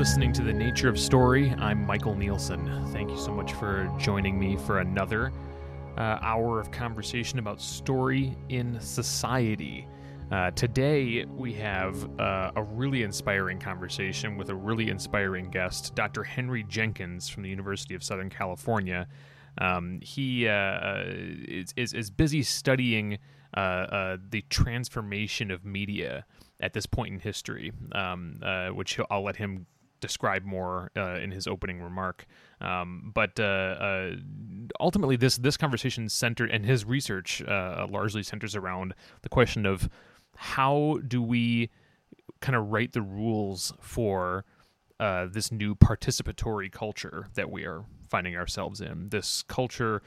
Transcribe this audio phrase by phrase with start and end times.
[0.00, 1.50] Listening to The Nature of Story.
[1.58, 2.90] I'm Michael Neelsen.
[2.90, 5.30] Thank you so much for joining me for another
[5.98, 9.86] uh, hour of conversation about story in society.
[10.32, 16.24] Uh, today, we have uh, a really inspiring conversation with a really inspiring guest, Dr.
[16.24, 19.06] Henry Jenkins from the University of Southern California.
[19.58, 23.18] Um, he uh, is, is, is, busy studying
[23.54, 26.24] uh, uh, the transformation of media
[26.58, 29.66] at this point in history, um, uh, which I'll let him
[30.00, 32.26] describe more uh, in his opening remark.
[32.60, 34.10] Um, but uh, uh,
[34.80, 39.88] ultimately, this this conversation centered and his research uh, largely centers around the question of
[40.36, 41.70] how do we
[42.40, 44.44] kind of write the rules for
[44.98, 49.08] uh, this new participatory culture that we are finding ourselves in.
[49.08, 50.02] This culture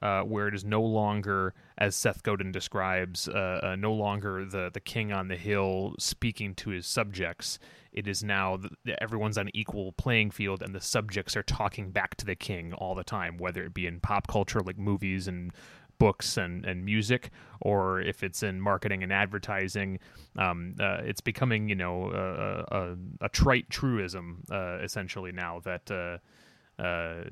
[0.00, 4.70] uh, where it is no longer, as Seth Godin describes, uh, uh, no longer the
[4.72, 7.58] the king on the hill speaking to his subjects.
[7.92, 12.16] It is now the, everyone's on equal playing field, and the subjects are talking back
[12.16, 15.52] to the king all the time, whether it be in pop culture like movies and
[15.98, 17.30] books and, and music,
[17.60, 19.98] or if it's in marketing and advertising,
[20.36, 25.90] um, uh, it's becoming you know a, a, a trite truism uh, essentially now that
[25.90, 26.18] uh,
[26.82, 27.24] uh,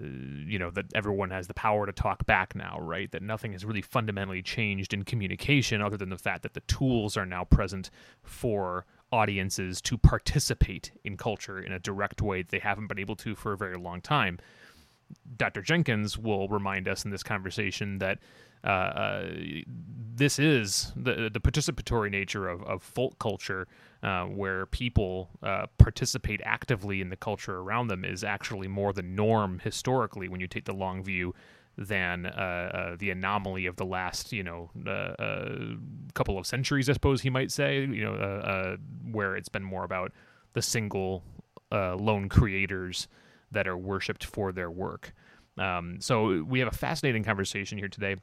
[0.44, 3.10] you know that everyone has the power to talk back now, right?
[3.12, 7.16] That nothing has really fundamentally changed in communication, other than the fact that the tools
[7.16, 7.90] are now present
[8.22, 8.84] for
[9.16, 13.34] audiences to participate in culture in a direct way that they haven't been able to
[13.34, 14.38] for a very long time.
[15.36, 15.62] Dr.
[15.62, 18.18] Jenkins will remind us in this conversation that
[18.64, 19.30] uh, uh,
[20.14, 23.68] this is the the participatory nature of, of folk culture,
[24.02, 29.02] uh, where people uh, participate actively in the culture around them, is actually more the
[29.02, 31.32] norm historically when you take the long view
[31.78, 34.70] than uh, uh, the anomaly of the last, you know,
[36.14, 38.76] couple of centuries, I suppose he might say, you know,
[39.10, 40.12] where it's been more about
[40.54, 41.22] the single
[41.70, 43.08] lone creators
[43.52, 45.12] that are worshipped for their work.
[45.58, 48.16] Um, so we have a fascinating conversation here today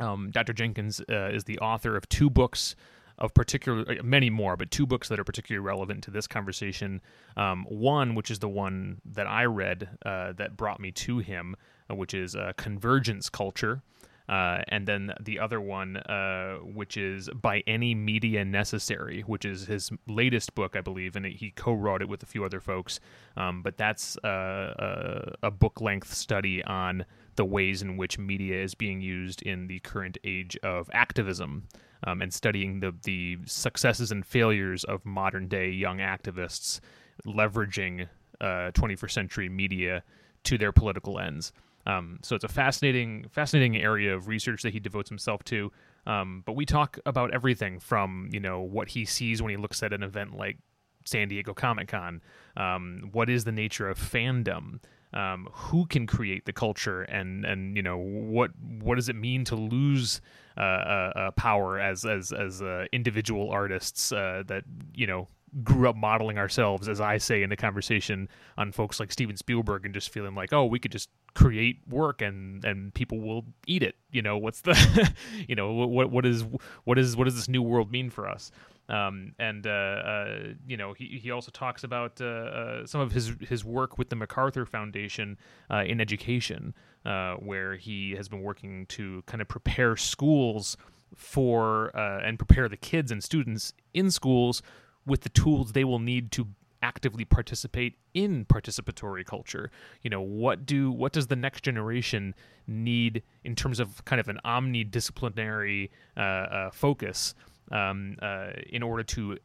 [0.00, 0.52] um, Dr.
[0.52, 2.76] Jenkins uh, is the author of two books
[3.18, 7.00] of particular, uh, many more, but two books that are particularly relevant to this conversation.
[7.36, 11.56] Um, one, which is the one that I read uh, that brought me to him,
[11.56, 11.58] uh,
[11.94, 13.82] which is uh, Convergence Culture.
[14.28, 19.66] Uh, and then the other one, uh, which is By Any Media Necessary, which is
[19.66, 23.00] his latest book, I believe, and he co wrote it with a few other folks.
[23.38, 27.06] Um, but that's a, a book length study on
[27.36, 31.66] the ways in which media is being used in the current age of activism
[32.04, 36.80] um, and studying the, the successes and failures of modern day young activists
[37.26, 38.08] leveraging
[38.40, 40.02] uh, 21st century media
[40.44, 41.52] to their political ends.
[41.88, 45.72] Um, so it's a fascinating, fascinating area of research that he devotes himself to.
[46.06, 49.82] Um, but we talk about everything from you know what he sees when he looks
[49.82, 50.58] at an event like
[51.04, 52.20] San Diego Comic Con.
[52.56, 54.80] Um, what is the nature of fandom?
[55.12, 58.50] um, who can create the culture and and you know what
[58.80, 60.20] what does it mean to lose
[60.56, 65.28] uh, uh, uh, power as as as uh, individual artists uh, that you know
[65.62, 69.84] grew up modeling ourselves as I say in the conversation on folks like Steven Spielberg
[69.84, 73.82] and just feeling like oh we could just create work and and people will eat
[73.82, 73.96] it.
[74.10, 75.12] You know what's the
[75.48, 76.44] you know what what is
[76.84, 78.50] what is what does this new world mean for us?
[78.88, 83.12] Um, and uh, uh, you know, he, he also talks about uh, uh, some of
[83.12, 85.36] his his work with the MacArthur Foundation
[85.70, 90.76] uh, in education, uh, where he has been working to kind of prepare schools
[91.14, 94.62] for and prepare the kids and students in schools
[95.08, 96.46] with the tools they will need to
[96.80, 99.68] actively participate in participatory culture
[100.02, 102.32] you know what do what does the next generation
[102.68, 107.34] need in terms of kind of an omnidisciplinary uh, uh, focus
[107.72, 109.36] um, uh, in order to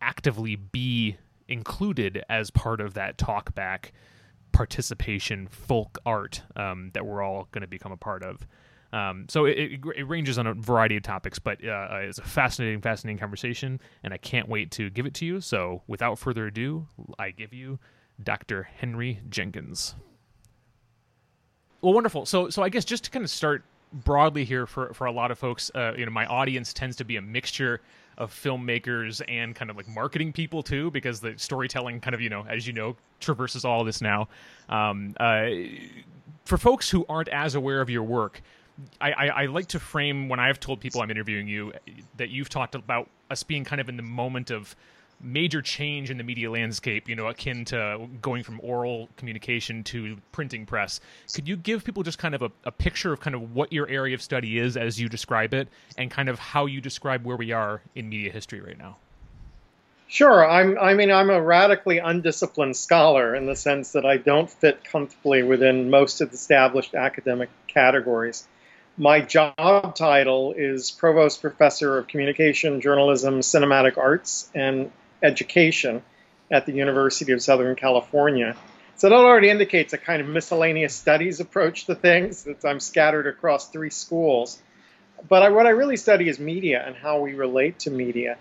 [0.00, 1.16] actively be
[1.48, 3.90] included as part of that talkback
[4.52, 8.46] participation folk art um, that we're all going to become a part of.
[8.92, 12.80] Um, so it, it, ranges on a variety of topics, but uh, it's a fascinating,
[12.80, 15.40] fascinating conversation, and I can't wait to give it to you.
[15.40, 16.86] So without further ado,
[17.18, 17.78] I give you
[18.22, 18.62] Dr.
[18.62, 19.94] Henry Jenkins.
[21.82, 22.26] Well, wonderful.
[22.26, 25.30] So, so I guess just to kind of start broadly here for for a lot
[25.30, 27.80] of folks uh, you know my audience tends to be a mixture
[28.18, 32.28] of filmmakers and kind of like marketing people too because the storytelling kind of you
[32.28, 34.28] know as you know traverses all this now
[34.68, 35.48] um, uh,
[36.44, 38.42] for folks who aren't as aware of your work
[39.00, 41.72] I, I, I, like to frame when I've told people I'm interviewing you
[42.16, 44.76] that you've talked about us being kind of in the moment of
[45.20, 50.18] major change in the media landscape, you know, akin to going from oral communication to
[50.32, 51.00] printing press.
[51.34, 53.88] Could you give people just kind of a, a, picture of kind of what your
[53.88, 57.36] area of study is as you describe it and kind of how you describe where
[57.36, 58.96] we are in media history right now?
[60.08, 60.48] Sure.
[60.48, 64.84] I'm, I mean, I'm a radically undisciplined scholar in the sense that I don't fit
[64.84, 68.46] comfortably within most of the established academic categories.
[68.98, 74.90] My job title is Provost Professor of Communication, Journalism, Cinematic Arts, and
[75.22, 76.02] Education
[76.50, 78.56] at the University of Southern California.
[78.96, 82.44] So that already indicates a kind of miscellaneous studies approach to things.
[82.44, 84.58] That I'm scattered across three schools.
[85.28, 88.38] But I, what I really study is media and how we relate to media.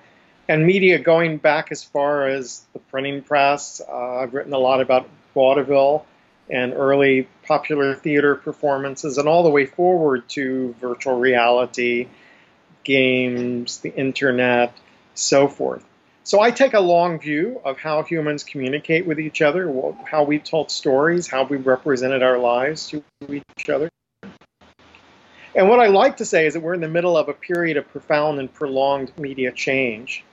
[0.47, 3.81] And media going back as far as the printing press.
[3.85, 6.05] Uh, I've written a lot about vaudeville
[6.49, 12.07] and early popular theater performances, and all the way forward to virtual reality,
[12.83, 14.75] games, the internet,
[15.15, 15.83] so forth.
[16.23, 19.71] So I take a long view of how humans communicate with each other,
[20.05, 23.89] how we told stories, how we represented our lives to each other.
[25.55, 27.77] And what I like to say is that we're in the middle of a period
[27.77, 30.23] of profound and prolonged media change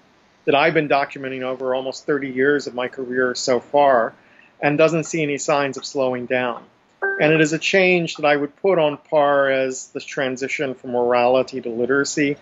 [0.46, 4.14] that I've been documenting over almost 30 years of my career so far
[4.62, 6.62] and doesn't see any signs of slowing down.
[7.02, 10.92] And it is a change that I would put on par as the transition from
[10.92, 12.36] orality to literacy,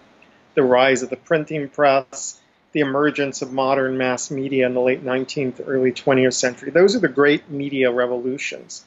[0.55, 2.38] the rise of the printing press,
[2.72, 6.70] the emergence of modern mass media in the late 19th, early 20th century.
[6.70, 8.84] Those are the great media revolutions.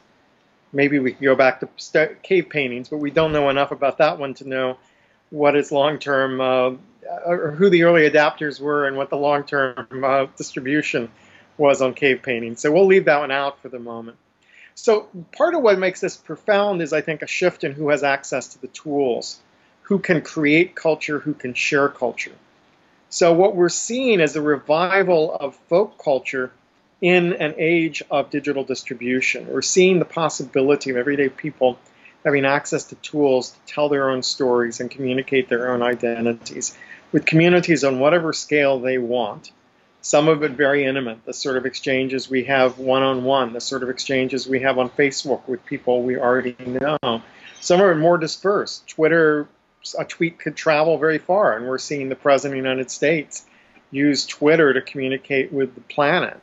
[0.71, 4.19] Maybe we can go back to cave paintings, but we don't know enough about that
[4.19, 4.77] one to know
[5.29, 6.71] what its long-term, uh,
[7.25, 11.09] or who the early adapters were, and what the long-term uh, distribution
[11.57, 12.55] was on cave painting.
[12.55, 14.17] So we'll leave that one out for the moment.
[14.75, 15.07] So
[15.37, 18.49] part of what makes this profound is, I think, a shift in who has access
[18.49, 19.39] to the tools,
[19.83, 22.33] who can create culture, who can share culture.
[23.09, 26.51] So what we're seeing is a revival of folk culture
[27.01, 29.47] in an age of digital distribution.
[29.47, 31.77] We're seeing the possibility of everyday people
[32.25, 36.75] having access to tools to tell their own stories and communicate their own identities
[37.11, 39.51] with communities on whatever scale they want.
[40.03, 43.61] Some of it very intimate, the sort of exchanges we have one on one, the
[43.61, 47.21] sort of exchanges we have on Facebook with people we already know.
[47.61, 48.87] Some are more dispersed.
[48.87, 49.47] Twitter
[49.97, 53.45] a tweet could travel very far, and we're seeing the President of the United States
[53.91, 56.39] use Twitter to communicate with the planet.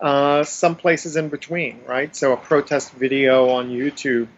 [0.00, 2.14] Uh, some places in between, right?
[2.14, 4.28] So a protest video on YouTube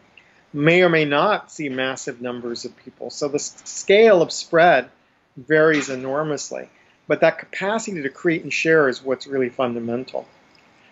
[0.53, 3.11] may or may not see massive numbers of people.
[3.11, 4.91] So the scale of spread
[5.37, 6.69] varies enormously,
[7.07, 10.27] but that capacity to create and share is what's really fundamental.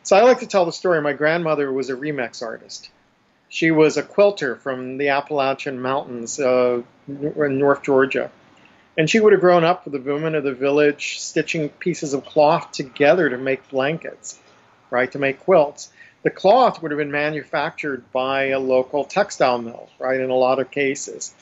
[0.02, 1.00] So I like to tell the story.
[1.00, 2.90] My grandmother was a Remix artist.
[3.48, 8.30] She was a quilter from the Appalachian Mountains uh, in North Georgia.
[8.96, 12.24] And she would have grown up with the women of the village stitching pieces of
[12.24, 14.38] cloth together to make blankets,
[14.90, 15.90] right, to make quilts.
[16.22, 20.58] The cloth would have been manufactured by a local textile mill, right, in a lot
[20.58, 21.34] of cases.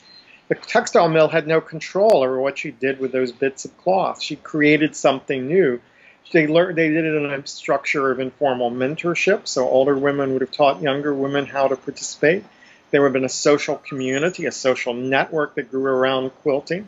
[0.51, 4.21] The textile mill had no control over what she did with those bits of cloth.
[4.21, 5.79] She created something new
[6.31, 9.47] they learned they did it in a structure of informal mentorship.
[9.47, 12.43] So older women would have taught younger women how to participate.
[12.89, 16.87] There would have been a social community, a social network that grew around quilting.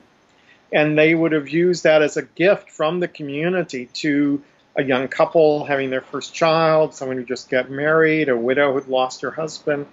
[0.71, 4.41] And they would have used that as a gift from the community to
[4.75, 8.87] a young couple having their first child, someone who just got married, a widow who'd
[8.87, 9.85] lost her husband.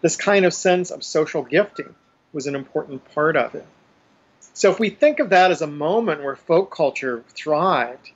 [0.00, 1.94] This kind of sense of social gifting
[2.32, 3.66] was an important part of it.
[4.54, 8.10] So if we think of that as a moment where folk culture thrived,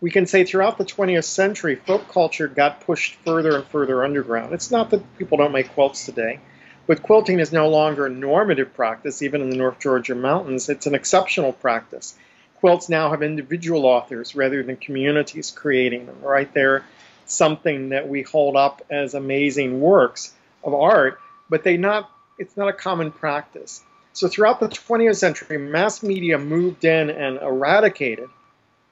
[0.00, 4.52] we can say throughout the 20th century, folk culture got pushed further and further underground.
[4.52, 6.40] It's not that people don't make quilts today,
[6.86, 10.68] but quilting is no longer a normative practice, even in the North Georgia mountains.
[10.68, 12.14] It's an exceptional practice.
[12.60, 16.52] Quilts now have individual authors rather than communities creating them, right?
[16.52, 16.84] They're
[17.26, 20.32] something that we hold up as amazing works
[20.62, 23.82] of art, but they not it's not a common practice.
[24.12, 28.28] So throughout the 20th century, mass media moved in and eradicated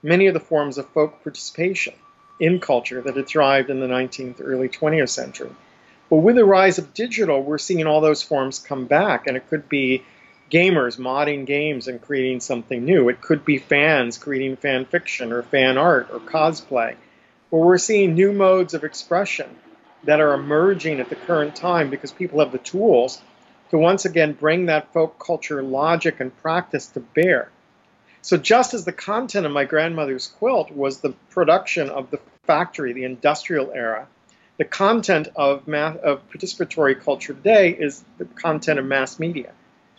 [0.03, 1.95] many of the forms of folk participation
[2.39, 5.51] in culture that had thrived in the 19th, early 20th century.
[6.11, 9.49] But with the rise of digital, we're seeing all those forms come back, and it
[9.49, 10.03] could be
[10.51, 13.09] gamers modding games and creating something new.
[13.09, 16.97] It could be fans creating fan fiction or fan art or cosplay.
[17.51, 19.49] But we're seeing new modes of expression
[20.05, 23.21] that are emerging at the current time because people have the tools
[23.75, 27.51] to once again bring that folk culture logic and practice to bear.
[28.23, 32.93] So just as the content of my grandmother's quilt was the production of the factory,
[32.93, 34.07] the industrial era,
[34.59, 39.51] the content of, of participatory culture today is the content of mass media.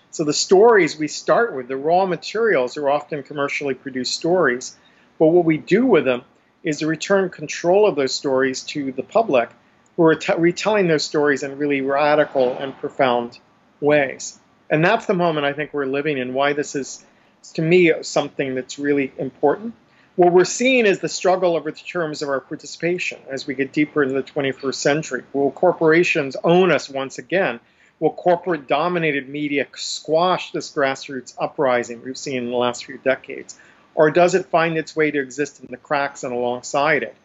[0.10, 4.74] So the stories we start with, the raw materials, are often commercially produced stories.
[5.20, 6.24] But what we do with them
[6.64, 9.50] is to return control of those stories to the public
[9.98, 13.38] who are retelling those stories in really radical and profound
[13.82, 14.40] ways.
[14.70, 17.06] And that's the moment I think we're living in, why this is
[17.54, 19.74] to me something that's really important.
[20.16, 23.74] What we're seeing is the struggle over the terms of our participation as we get
[23.74, 25.24] deeper into the 21st century.
[25.34, 27.60] Will corporations own us once again?
[28.00, 33.58] Will corporate dominated media squash this grassroots uprising we've seen in the last few decades?
[33.94, 37.16] Or does it find its way to exist in the cracks and alongside it?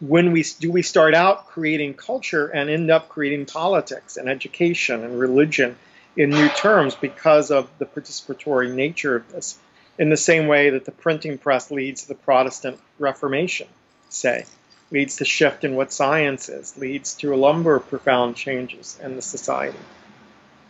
[0.00, 5.04] When we do we start out creating culture and end up creating politics and education
[5.04, 5.76] and religion
[6.16, 9.58] in new terms because of the participatory nature of this?
[9.98, 13.68] in the same way that the printing press leads to the Protestant Reformation,
[14.08, 14.44] say,
[14.90, 19.16] leads to shift in what science is, leads to a number of profound changes in
[19.16, 19.78] the society.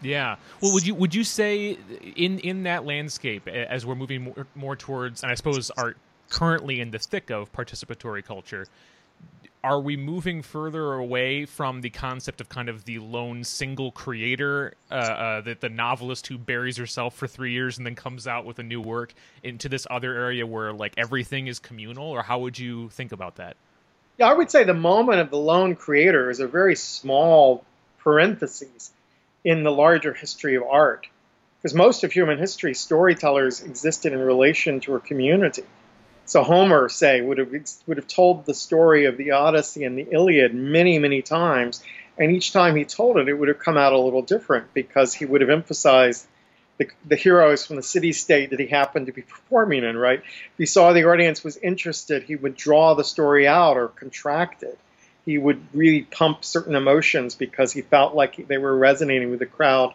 [0.03, 0.37] Yeah.
[0.61, 1.79] Well, would you would you say
[2.15, 5.95] in in that landscape as we're moving more, more towards, and I suppose are
[6.29, 8.67] currently in the thick of participatory culture,
[9.65, 14.75] are we moving further away from the concept of kind of the lone single creator,
[14.91, 18.45] uh, uh, the, the novelist who buries herself for three years and then comes out
[18.45, 22.05] with a new work, into this other area where like everything is communal?
[22.05, 23.57] Or how would you think about that?
[24.19, 27.65] Yeah, I would say the moment of the lone creator is a very small
[28.01, 28.93] parenthesis
[29.45, 31.07] in the larger history of art.
[31.59, 35.65] Because most of human history, storytellers existed in relation to a community.
[36.27, 37.53] So Homer, say, would have
[37.87, 41.83] would have told the story of the Odyssey and the Iliad many, many times,
[42.17, 45.13] and each time he told it, it would have come out a little different because
[45.13, 46.27] he would have emphasized
[46.79, 49.97] the, the heroes from the city-state that he happened to be performing in.
[49.97, 50.21] Right?
[50.21, 54.63] If he saw the audience was interested, he would draw the story out or contract
[54.63, 54.79] it.
[55.25, 59.47] He would really pump certain emotions because he felt like they were resonating with the
[59.47, 59.95] crowd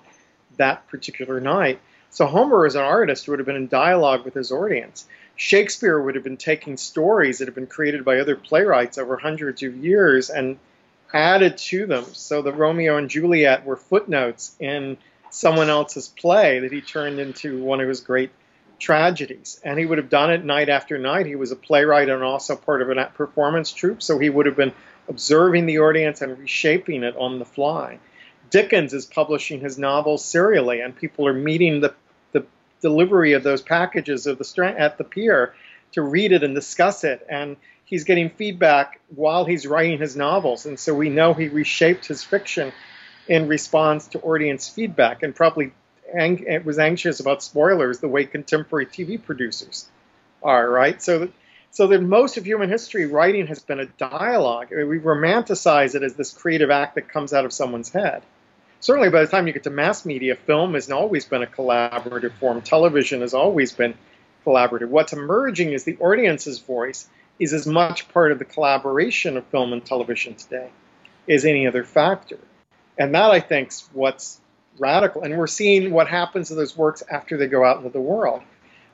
[0.58, 1.80] that particular night.
[2.12, 5.08] So Homer, as an artist, would have been in dialogue with his audience.
[5.36, 9.64] Shakespeare would have been taking stories that have been created by other playwrights over hundreds
[9.64, 10.58] of years and
[11.14, 12.04] added to them.
[12.12, 14.98] So the Romeo and Juliet were footnotes in
[15.30, 18.32] someone else's play that he turned into one of his great
[18.80, 19.60] tragedies.
[19.64, 21.26] And he would have done it night after night.
[21.26, 24.56] He was a playwright and also part of a performance troupe, so he would have
[24.56, 24.74] been
[25.08, 28.00] observing the audience and reshaping it on the fly.
[28.50, 31.94] Dickens is publishing his novels serially, and people are meeting the
[32.32, 32.46] the
[32.82, 35.54] delivery of those packages of the at the pier
[35.92, 37.26] to read it and discuss it.
[37.30, 42.08] And he's getting feedback while he's writing his novels, and so we know he reshaped
[42.08, 42.72] his fiction
[43.28, 45.72] in response to audience feedback, and probably
[46.14, 49.88] ang- was anxious about spoilers the way contemporary TV producers
[50.42, 50.70] are.
[50.70, 51.30] Right, so.
[51.72, 54.70] So that most of human history, writing has been a dialogue.
[54.72, 58.24] I mean, we romanticize it as this creative act that comes out of someone's head
[58.80, 62.34] certainly by the time you get to mass media, film has always been a collaborative
[62.34, 62.62] form.
[62.62, 63.94] Television has always been
[64.46, 64.90] collaborative.
[64.90, 67.08] What's emerging is the audience's voice
[67.40, 70.70] is as much part of the collaboration of film and television today
[71.28, 72.40] as any other factor.
[72.98, 74.42] And that, I think, is what's
[74.78, 75.24] radical.
[75.24, 78.42] And we're seeing what happens to those works after they go out into the world.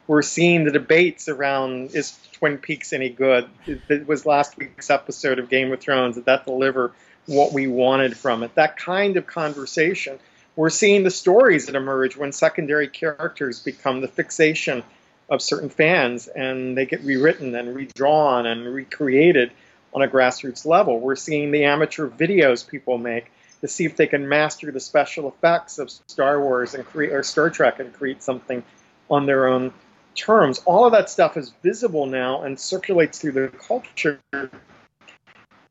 [0.07, 3.49] We're seeing the debates around is Twin Peaks any good?
[3.65, 6.15] It was last week's episode of Game of Thrones.
[6.15, 6.93] Did that deliver
[7.25, 8.55] what we wanted from it.
[8.55, 10.19] That kind of conversation.
[10.55, 14.83] We're seeing the stories that emerge when secondary characters become the fixation
[15.29, 19.51] of certain fans and they get rewritten and redrawn and recreated
[19.93, 20.99] on a grassroots level.
[20.99, 25.27] We're seeing the amateur videos people make to see if they can master the special
[25.27, 28.63] effects of Star Wars and create or Star Trek and create something
[29.09, 29.73] on their own
[30.13, 30.61] terms.
[30.65, 34.19] All of that stuff is visible now and circulates through the culture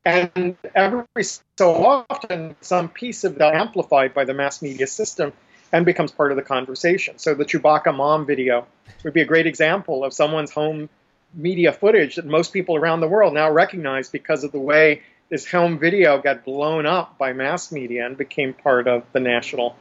[0.05, 1.25] and every
[1.59, 5.33] so often, some piece of that amplified by the mass media system
[5.73, 7.19] and becomes part of the conversation.
[7.19, 8.67] So the Chewbacca mom video
[9.03, 10.89] would be a great example of someone's home
[11.33, 15.51] media footage that most people around the world now recognize because of the way this
[15.51, 19.77] home video got blown up by mass media and became part of the national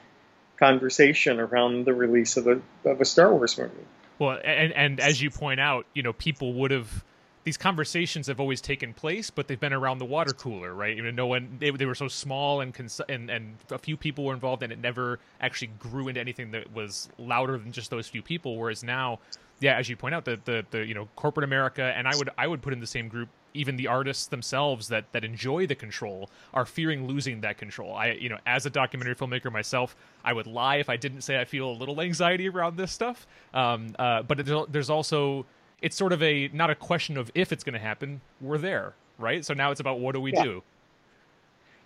[0.57, 3.73] conversation around the release of, a of a Star Wars movie.
[4.19, 7.03] Well, and, and as you point out, you know, people would have
[7.43, 10.95] these conversations have always taken place, but they've been around the water cooler, right?
[10.95, 13.97] You know, no one they, they were so small and cons- and and a few
[13.97, 17.89] people were involved, and it never actually grew into anything that was louder than just
[17.89, 18.57] those few people.
[18.57, 19.19] Whereas now,
[19.59, 22.29] yeah, as you point out, the the, the you know corporate America, and I would
[22.37, 25.75] I would put in the same group even the artists themselves that that enjoy the
[25.75, 27.93] control are fearing losing that control.
[27.93, 31.39] I you know as a documentary filmmaker myself, I would lie if I didn't say
[31.39, 33.27] I feel a little anxiety around this stuff.
[33.53, 35.45] Um, uh, but there's also
[35.83, 38.21] it's sort of a not a question of if it's going to happen.
[38.39, 39.45] We're there, right?
[39.45, 40.43] So now it's about what do we yeah.
[40.43, 40.63] do.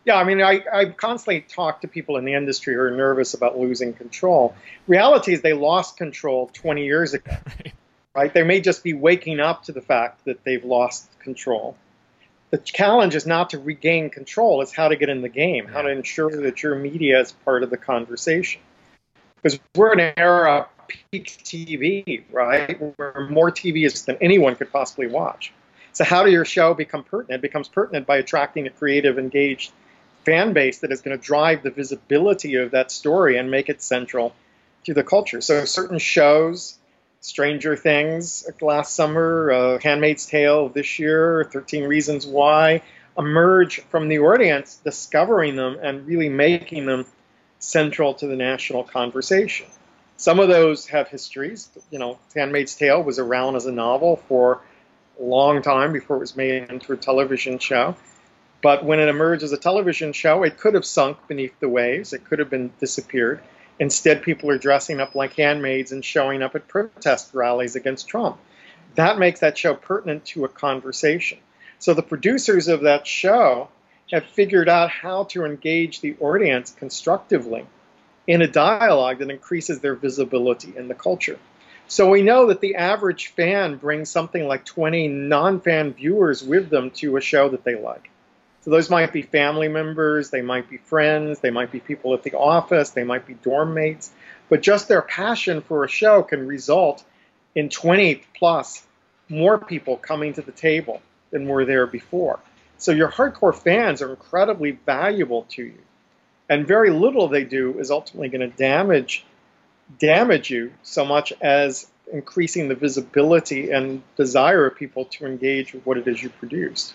[0.06, 3.34] Yeah, I mean, I, I constantly talk to people in the industry who are nervous
[3.34, 4.56] about losing control.
[4.88, 7.74] Reality is they lost control 20 years ago, right.
[8.14, 8.34] right?
[8.34, 11.76] They may just be waking up to the fact that they've lost control.
[12.52, 15.82] The challenge is not to regain control; it's how to get in the game, how
[15.82, 18.62] to ensure that your media is part of the conversation.
[19.36, 24.72] because we're in an era peak TV, right, where more TV is than anyone could
[24.72, 25.54] possibly watch.
[25.94, 27.40] So how do your show become pertinent?
[27.40, 29.72] It becomes pertinent by attracting a creative, engaged
[30.26, 33.82] fan base that is going to drive the visibility of that story and make it
[33.82, 34.36] central
[34.84, 35.42] to the culture.
[35.42, 36.78] So certain shows,
[37.22, 42.82] Stranger Things last summer, uh, Handmaid's Tale this year, 13 Reasons Why,
[43.18, 47.06] emerge from the audience, discovering them and really making them
[47.60, 49.66] central to the national conversation.
[50.18, 51.70] Some of those have histories.
[51.92, 54.62] You know, Handmaid's Tale was around as a novel for
[55.20, 57.96] a long time before it was made into a television show.
[58.64, 62.14] But when it emerged as a television show, it could have sunk beneath the waves.
[62.14, 63.42] It could have been disappeared.
[63.80, 68.40] Instead, people are dressing up like handmaids and showing up at protest rallies against Trump.
[68.96, 71.38] That makes that show pertinent to a conversation.
[71.78, 73.70] So the producers of that show
[74.12, 77.68] have figured out how to engage the audience constructively
[78.28, 81.40] in a dialogue that increases their visibility in the culture.
[81.88, 86.70] So we know that the average fan brings something like 20 non fan viewers with
[86.70, 88.10] them to a show that they like.
[88.62, 92.24] So those might be family members, they might be friends, they might be people at
[92.24, 94.12] the office, they might be dorm mates,
[94.50, 97.06] but just their passion for a show can result
[97.56, 98.86] in 20 plus
[99.30, 102.40] more people coming to the table than were there before.
[102.78, 105.80] So your hardcore fans are incredibly valuable to you.
[106.50, 109.26] And very little they do is ultimately going to damage
[110.00, 115.86] damage you so much as increasing the visibility and desire of people to engage with
[115.86, 116.94] what it is you produce.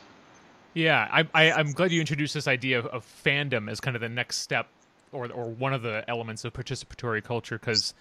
[0.74, 4.00] Yeah, I, I, am glad you introduced this idea of, of, fandom as kind of
[4.00, 4.68] the next step
[5.12, 7.92] or, or one of the elements of participatory culture because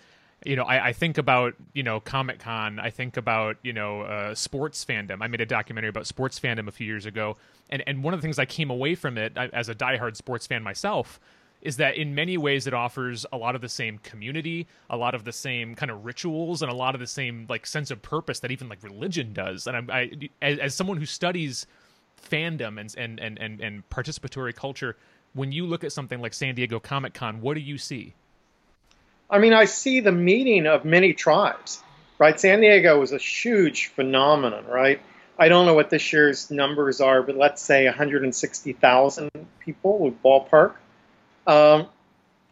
[0.46, 2.79] you know, I, I, think about you know Comic Con.
[2.79, 5.17] I think about you know uh, sports fandom.
[5.22, 7.38] I made a documentary about sports fandom a few years ago,
[7.70, 10.48] and and one of the things I came away from it as a diehard sports
[10.48, 11.20] fan myself
[11.62, 15.14] is that in many ways it offers a lot of the same community, a lot
[15.16, 18.01] of the same kind of rituals, and a lot of the same like sense of
[18.01, 19.68] purpose that even like religion does.
[19.68, 21.66] And I'm, I, as, as someone who studies
[22.29, 24.98] fandom and, and and and and participatory culture,
[25.33, 28.14] when you look at something like San Diego Comic Con, what do you see?
[29.29, 31.81] I mean, I see the meeting of many tribes,
[32.20, 32.38] right?
[32.38, 35.00] San Diego was a huge phenomenon, right?
[35.40, 40.74] I don't know what this year's numbers are, but let's say 160,000 people with ballpark.
[41.48, 41.88] Um,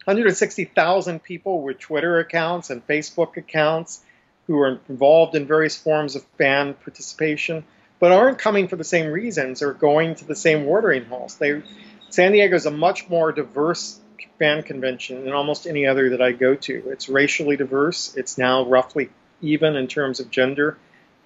[0.06, 4.02] 160,000 people with Twitter accounts and Facebook accounts
[4.48, 7.64] who are involved in various forms of fan participation
[8.00, 11.36] but aren't coming for the same reasons or going to the same watering holes.
[11.36, 11.62] They,
[12.10, 14.00] San Diego is a much more diverse
[14.40, 16.90] fan convention than almost any other that I go to.
[16.92, 18.16] It's racially diverse.
[18.16, 19.10] It's now roughly
[19.42, 20.78] even in terms of gender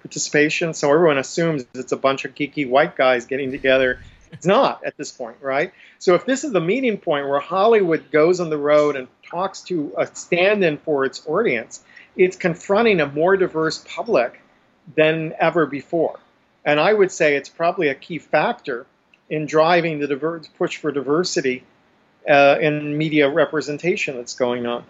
[0.02, 0.74] participation.
[0.74, 4.00] So everyone assumes it's a bunch of geeky white guys getting together.
[4.32, 5.72] It's not at this point, right?
[5.98, 9.62] So if this is the meeting point where Hollywood goes on the road and talks
[9.62, 11.82] to a stand-in for its audience,
[12.16, 14.40] it's confronting a more diverse public
[14.96, 16.18] than ever before.
[16.64, 18.86] And I would say it's probably a key factor
[19.28, 21.64] in driving the diver- push for diversity
[22.28, 24.84] uh, in media representation that's going on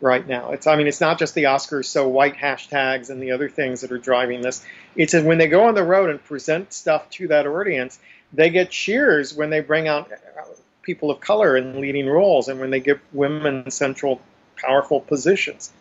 [0.00, 0.52] right now.
[0.52, 3.80] It's I mean it's not just the Oscars so white hashtags and the other things
[3.80, 4.64] that are driving this.
[4.94, 7.98] It's when they go on the road and present stuff to that audience,
[8.36, 10.42] they get cheers when they bring out uh,
[10.82, 14.20] people of color in leading roles and when they give women central
[14.56, 15.72] powerful positions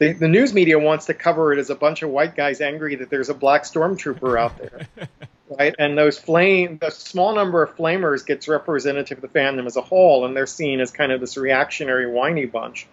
[0.00, 2.96] the, the news media wants to cover it as a bunch of white guys angry
[2.96, 4.88] that there's a black stormtrooper out there.
[5.58, 5.74] right?
[5.78, 9.82] And those flame, the small number of flamers gets representative of the fandom as a
[9.82, 12.86] whole, and they're seen as kind of this reactionary, whiny bunch.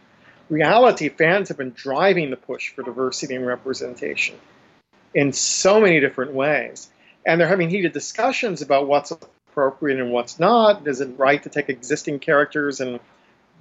[0.49, 4.35] Reality, fans have been driving the push for diversity and representation
[5.13, 6.89] in so many different ways,
[7.27, 10.87] and they're having heated discussions about what's appropriate and what's not.
[10.87, 12.99] Is it right to take existing characters and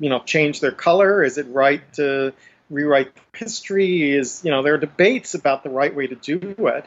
[0.00, 1.22] you know change their color?
[1.22, 2.32] Is it right to
[2.70, 6.84] rewrite history is, you know, there are debates about the right way to do it.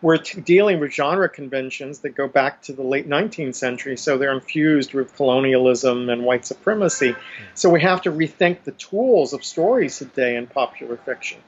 [0.00, 4.32] We're dealing with genre conventions that go back to the late 19th century, so they're
[4.32, 7.16] infused with colonialism and white supremacy.
[7.54, 11.40] So we have to rethink the tools of stories today in popular fiction.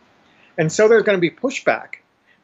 [0.59, 2.00] And so there's going to be pushback.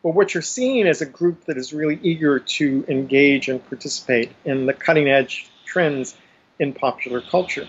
[0.06, 4.30] But what you're seeing is a group that is really eager to engage and participate
[4.44, 6.16] in the cutting edge trends
[6.60, 7.66] in popular culture.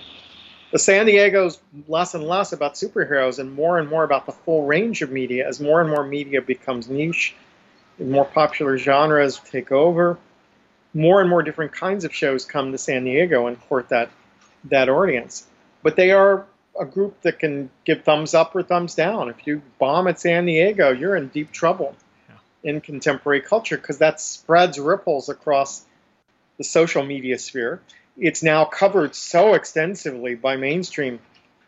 [0.72, 4.68] The San Diego's less and less about superheroes and more and more about the full
[4.68, 7.34] range of media as more and more media becomes niche,
[7.98, 10.20] more popular genres take over,
[10.94, 14.12] more and more different kinds of shows come to San Diego and court that
[14.66, 15.48] that audience.
[15.82, 16.46] But they are
[16.80, 19.28] a group that can give thumbs up or thumbs down.
[19.28, 21.96] If you bomb at San Diego, you're in deep trouble.
[22.64, 25.86] In contemporary culture because that spreads ripples across
[26.58, 27.82] the social media sphere
[28.20, 31.20] it's now covered so extensively by mainstream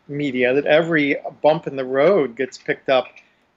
[0.08, 3.06] media, that every bump in the road gets picked up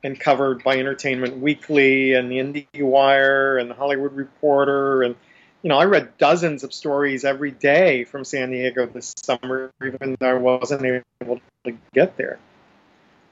[0.03, 5.01] and covered by Entertainment Weekly and the IndieWire and the Hollywood Reporter.
[5.01, 5.15] And,
[5.63, 10.15] you know, I read dozens of stories every day from San Diego this summer, even
[10.19, 12.37] though I wasn't able to get there.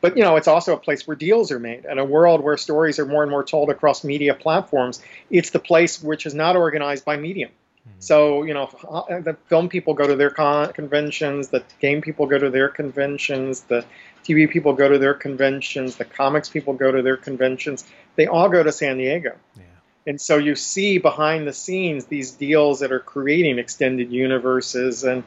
[0.02, 1.86] But, you know, it's also a place where deals are made.
[1.86, 5.60] In a world where stories are more and more told across media platforms, it's the
[5.60, 7.52] place which is not organized by medium.
[7.84, 7.90] Hmm.
[8.00, 12.26] So, you know, uh, the film people go to their con- conventions, the game people
[12.26, 13.86] go to their conventions, the
[14.24, 17.86] TV people go to their conventions, the comics people go to their conventions.
[18.16, 19.36] They all go to San Diego.
[19.56, 19.64] Yeah.
[20.08, 25.24] And so you see behind the scenes these deals that are creating extended universes and,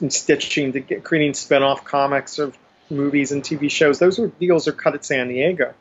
[0.00, 2.56] and stitching to get, creating spin-off comics of
[2.92, 3.98] movies and TV shows.
[3.98, 5.74] Those are, deals are cut at San Diego.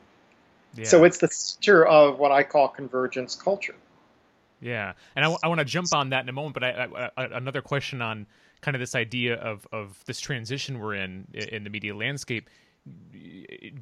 [0.76, 0.86] Yeah.
[0.86, 3.76] So it's the center of what I call convergence culture.
[4.62, 7.26] Yeah, and I, I want to jump on that in a moment, but I, I,
[7.26, 8.28] another question on
[8.62, 12.48] kind of this idea of of this transition we're in in the media landscape,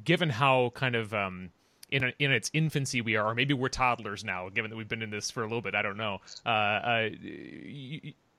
[0.04, 1.50] given how kind of um,
[1.90, 4.88] in a, in its infancy we are, or maybe we're toddlers now, given that we've
[4.88, 5.74] been in this for a little bit.
[5.74, 6.20] I don't know.
[6.46, 7.08] Uh, uh,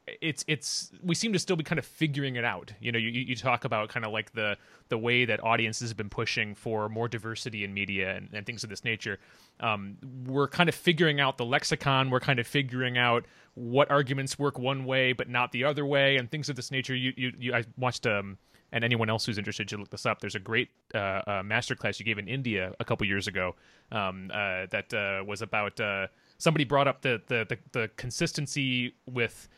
[0.07, 2.73] it's it's we seem to still be kind of figuring it out.
[2.79, 4.57] You know, you, you talk about kind of like the
[4.89, 8.63] the way that audiences have been pushing for more diversity in media and, and things
[8.63, 9.19] of this nature.
[9.59, 12.09] Um, we're kind of figuring out the lexicon.
[12.09, 16.17] We're kind of figuring out what arguments work one way but not the other way,
[16.17, 16.95] and things of this nature.
[16.95, 18.37] You you, you I watched um
[18.73, 20.21] and anyone else who's interested should look this up.
[20.21, 23.55] There's a great uh, uh, masterclass you gave in India a couple years ago
[23.91, 28.95] um, uh, that uh, was about uh, somebody brought up the, the the, the consistency
[29.05, 29.49] with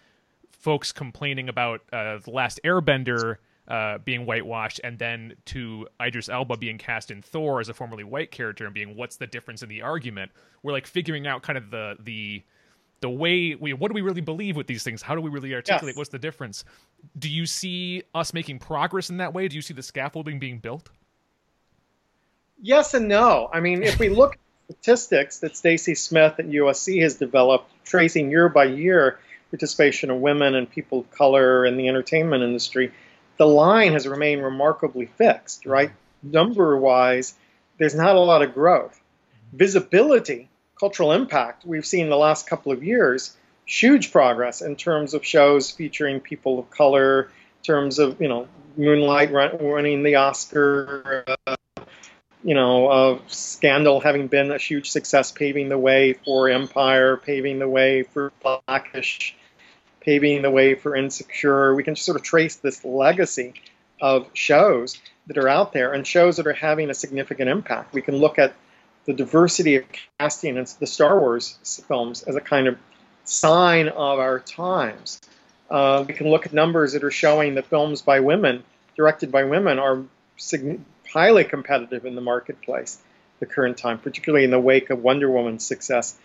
[0.63, 3.36] folks complaining about uh, the last Airbender
[3.67, 8.06] uh, being whitewashed, and then to Idris Elba being cast in Thor as a formerly
[8.06, 10.32] white character, and being what's the difference in the argument?
[10.63, 12.43] We're like figuring out kind of the the
[13.02, 15.02] the way we what do we really believe with these things?
[15.02, 15.93] How do we really articulate?
[15.93, 15.97] Yes.
[15.97, 16.63] What's the difference?
[17.19, 19.49] Do you see us making progress in that way?
[19.49, 20.89] Do you see the scaffolding being built?
[22.62, 23.49] Yes and no.
[23.52, 28.32] I mean, if we look at statistics that Stacy Smith at USC has developed, tracing
[28.32, 29.19] year by year
[29.54, 32.92] participation of women and people of color in the entertainment industry,
[33.38, 35.92] the line has remained remarkably fixed, right?
[36.24, 37.36] Number wise,
[37.78, 39.00] there's not a lot of growth.
[39.52, 43.38] Visibility, cultural impact, we've seen the last couple of years,
[43.68, 48.48] huge progress in terms of shows featuring people of color, in terms of, you know,
[48.76, 51.56] Moonlight winning the Oscar, uh,
[52.44, 57.60] you know, uh, Scandal having been a huge success, paving the way for Empire, paving
[57.60, 59.36] the way for Blackish,
[60.04, 61.74] paving the way for Insecure.
[61.76, 63.54] We can sort of trace this legacy
[64.02, 67.94] of shows that are out there and shows that are having a significant impact.
[67.94, 68.54] We can look at
[69.06, 69.86] the diversity of
[70.20, 72.78] casting in the Star Wars films as a kind of
[73.26, 75.22] sign of our times.
[75.70, 78.63] Uh, we can look at numbers that are showing that films by women,
[78.96, 80.04] directed by women, are
[81.12, 82.98] highly competitive in the marketplace
[83.39, 86.18] the current time, particularly in the wake of Wonder Woman's success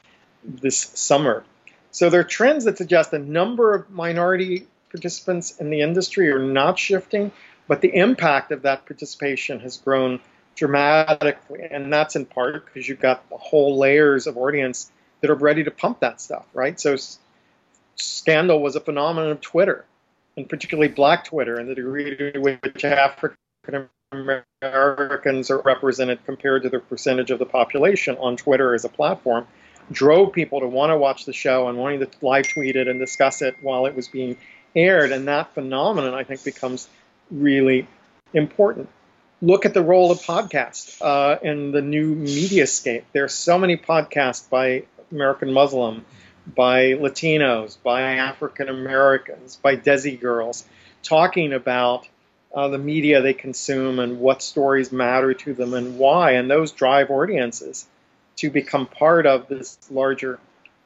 [0.45, 1.45] this summer.
[1.90, 6.38] So there are trends that suggest a number of minority participants in the industry are
[6.38, 7.33] not shifting,
[7.66, 10.20] but the impact of that participation has grown
[10.55, 11.61] dramatically.
[11.70, 15.70] And that's in part because you've got whole layers of audience that are ready to
[15.70, 16.79] pump that stuff, right?
[16.79, 16.96] So
[17.96, 19.85] Scandal was a phenomenon of Twitter,
[20.37, 26.68] and particularly black Twitter, and the degree to which African Americans are represented compared to
[26.68, 29.46] the percentage of the population on Twitter as a platform
[29.90, 33.01] drove people to want to watch the show and wanting to live tweet it and
[33.01, 34.37] discuss it while it was being
[34.74, 35.12] aired.
[35.12, 36.88] And that phenomenon, I think, becomes
[37.31, 37.87] really
[38.33, 38.88] important.
[39.40, 43.05] Look at the role of podcasts uh, in the new media scape.
[43.12, 46.05] There are so many podcasts by American Muslim,
[46.55, 50.64] by Latinos, by African Americans, by Desi girls,
[51.03, 52.09] talking about
[52.55, 56.33] uh, the media they consume and what stories matter to them and why.
[56.33, 57.87] And those drive audiences
[58.38, 60.38] to become part of this larger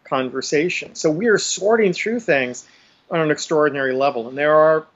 [0.05, 0.95] conversation.
[0.95, 2.67] So we are sorting through things
[3.11, 4.87] on an extraordinary level, and there are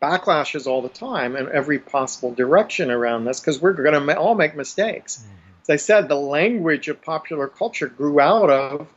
[0.00, 4.34] backlashes all the time in every possible direction around this because we're going to all
[4.34, 5.18] make mistakes.
[5.18, 5.34] Mm-hmm.
[5.62, 8.88] As I said, the language of popular culture grew out of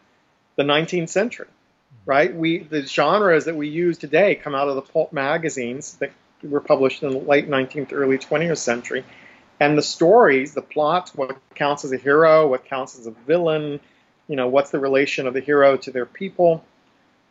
[0.55, 2.09] the 19th century, mm-hmm.
[2.09, 2.35] right?
[2.35, 6.11] We the genres that we use today come out of the pulp magazines that
[6.43, 9.03] were published in the late 19th, early 20th century,
[9.61, 13.79] and the stories, the plots, what counts as a hero, what counts as a villain,
[14.27, 16.65] you know, what's the relation of the hero to their people?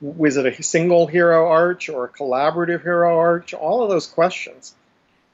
[0.00, 3.52] Was it a single hero arch or a collaborative hero arch?
[3.52, 4.76] All of those questions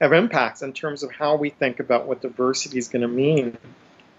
[0.01, 3.59] have impacts in terms of how we think about what diversity is going to mean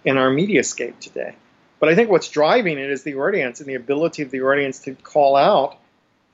[0.05, 1.35] in our mediascape today.
[1.79, 4.81] But I think what's driving it is the audience and the ability of the audience
[4.81, 5.79] to call out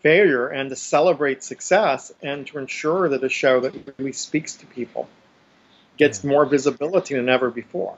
[0.02, 4.66] failure and to celebrate success and to ensure that a show that really speaks to
[4.66, 5.08] people
[5.98, 7.98] gets more visibility than ever before.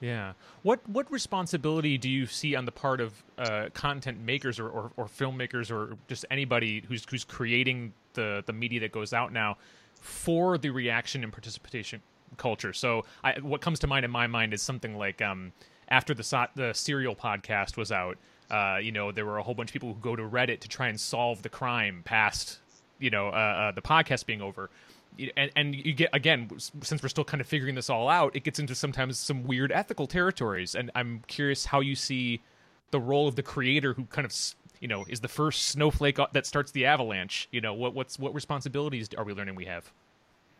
[0.00, 0.32] Yeah.
[0.62, 4.90] What what responsibility do you see on the part of uh, content makers or, or,
[4.96, 9.56] or, filmmakers or just anybody who's who's creating the the media that goes out now
[10.00, 12.02] for the reaction and participation
[12.36, 12.72] culture?
[12.72, 15.52] So, I, what comes to mind in my mind is something like um,
[15.88, 18.18] after the the Serial podcast was out,
[18.50, 20.68] uh, you know, there were a whole bunch of people who go to Reddit to
[20.68, 22.58] try and solve the crime past
[22.98, 24.70] you know uh, uh the podcast being over
[25.36, 26.48] and, and you get again
[26.82, 29.72] since we're still kind of figuring this all out it gets into sometimes some weird
[29.72, 30.74] ethical territories.
[30.74, 32.40] And i'm curious how you see
[32.90, 34.34] the role of the creator who kind of
[34.80, 37.48] you know is the first snowflake that starts the avalanche.
[37.50, 39.90] You know what what's what responsibilities are we learning we have?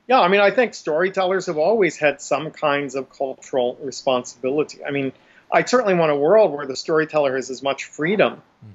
[0.08, 4.84] Yeah i mean i think storytellers have always had some kinds of cultural responsibility.
[4.84, 5.12] I mean
[5.52, 8.70] i certainly want a world where the storyteller has as much freedom mm-hmm.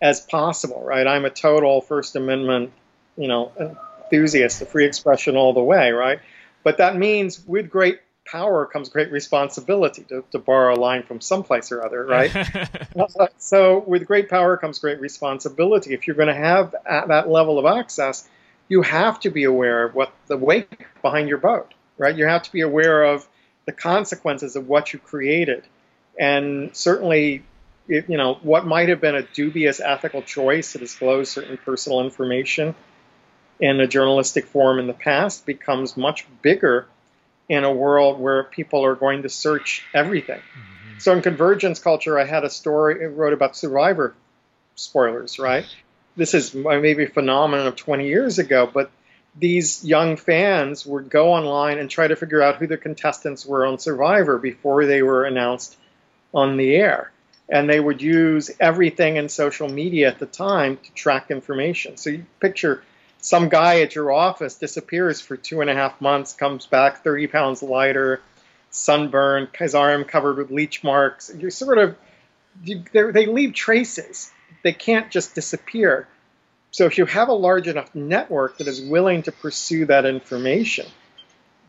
[0.00, 1.06] as possible right?
[1.06, 2.72] I'm a total first amendment
[3.16, 3.52] you know
[4.10, 6.20] enthusiast, the free expression all the way, right?
[6.62, 11.20] But that means with great power comes great responsibility, to, to borrow a line from
[11.20, 12.34] someplace or other, right?
[12.96, 15.92] Uh, so with great power comes great responsibility.
[15.92, 18.26] If you're going to have that level of access,
[18.68, 22.16] you have to be aware of what the wake behind your boat, right?
[22.16, 23.28] You have to be aware of
[23.66, 25.62] the consequences of what you created.
[26.18, 27.44] And certainly,
[27.86, 32.74] you know, what might have been a dubious ethical choice to disclose certain personal information
[33.60, 36.86] in a journalistic form in the past becomes much bigger
[37.48, 40.40] in a world where people are going to search everything.
[40.40, 40.98] Mm-hmm.
[40.98, 44.14] So in convergence culture, I had a story I wrote about Survivor
[44.74, 45.64] spoilers, right?
[46.16, 48.90] This is maybe a phenomenon of 20 years ago, but
[49.38, 53.66] these young fans would go online and try to figure out who the contestants were
[53.66, 55.76] on Survivor before they were announced
[56.32, 57.12] on the air.
[57.48, 61.96] And they would use everything in social media at the time to track information.
[61.96, 62.82] So you picture
[63.26, 67.26] some guy at your office disappears for two and a half months, comes back 30
[67.26, 68.20] pounds lighter,
[68.70, 71.34] sunburned, his arm covered with leech marks.
[71.36, 71.96] You sort of,
[72.62, 74.30] you, they leave traces.
[74.62, 76.06] They can't just disappear.
[76.70, 80.86] So if you have a large enough network that is willing to pursue that information,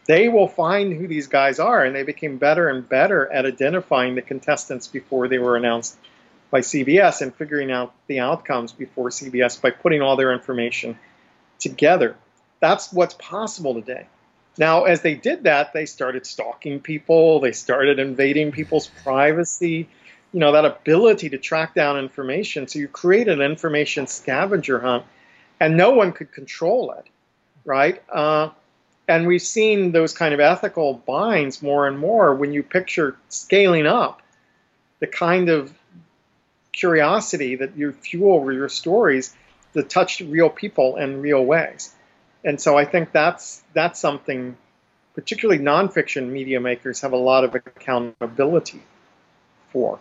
[0.06, 4.13] they will find who these guys are, and they became better and better at identifying
[4.13, 5.98] the contestants before they were announced
[6.52, 11.00] by CBS and figuring out the outcomes before CBS by putting all their information
[11.60, 12.15] together.
[12.60, 14.08] That's what's possible today.
[14.58, 19.88] Now, as they did that, they started stalking people, they started invading people's privacy,
[20.34, 22.67] you know, that ability to track down information.
[22.67, 25.06] So you create an information scavenger hunt,
[25.60, 27.06] and no one could control it,
[27.65, 28.02] right?
[28.10, 28.50] Uh,
[29.08, 33.86] and we've seen those kind of ethical binds more and more when you picture scaling
[33.86, 34.22] up
[35.00, 35.74] the kind of
[36.74, 39.36] curiosity that you fuel with your stories
[39.73, 41.93] that touch real people in real ways.
[42.43, 44.58] And so I think that's that's something
[45.15, 48.82] particularly nonfiction media makers have a lot of accountability
[49.71, 49.99] for.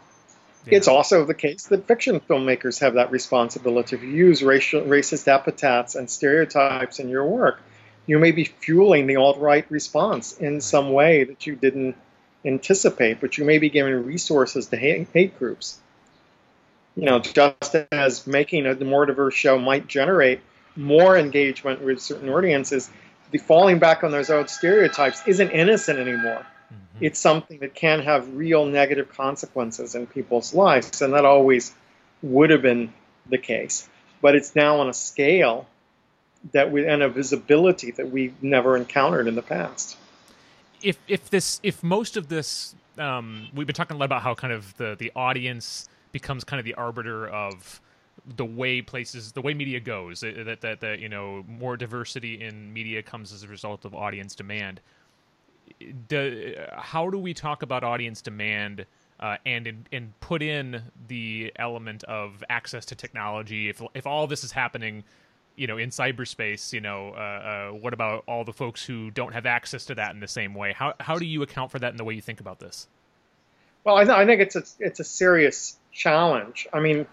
[0.67, 0.79] Yeah.
[0.79, 3.97] It's also the case that fiction filmmakers have that responsibility.
[3.97, 7.61] If you use racial, racist epithets and stereotypes in your work,
[8.07, 11.97] you may be fueling the alt right response in some way that you didn't
[12.45, 15.79] anticipate, but you may be giving resources to hate, hate groups
[16.97, 20.41] you know, just as making a more diverse show might generate
[20.75, 22.91] more engagement with certain audiences,
[23.31, 26.47] the falling back on those old stereotypes isn't innocent anymore.
[26.73, 27.05] Mm-hmm.
[27.05, 31.75] It's something that can have real negative consequences in people's lives, and that always
[32.23, 32.93] would have been
[33.29, 33.89] the case.
[34.23, 35.67] But it's now on a scale
[36.53, 39.97] that we and a visibility that we've never encountered in the past.
[40.83, 44.35] If if this if most of this um, we've been talking a lot about how
[44.35, 47.79] kind of the the audience becomes kind of the arbiter of
[48.37, 52.73] the way places the way media goes that that that you know more diversity in
[52.73, 54.81] media comes as a result of audience demand.
[56.09, 58.87] Do, how do we talk about audience demand
[59.21, 63.69] uh, and in, and put in the element of access to technology?
[63.69, 65.05] If if all this is happening
[65.57, 69.33] you know in cyberspace you know uh, uh, what about all the folks who don't
[69.35, 70.73] have access to that in the same way?
[70.73, 72.89] How how do you account for that in the way you think about this?
[73.85, 76.69] Well i, th- I think it's a, it's a serious challenge.
[76.73, 77.07] I mean,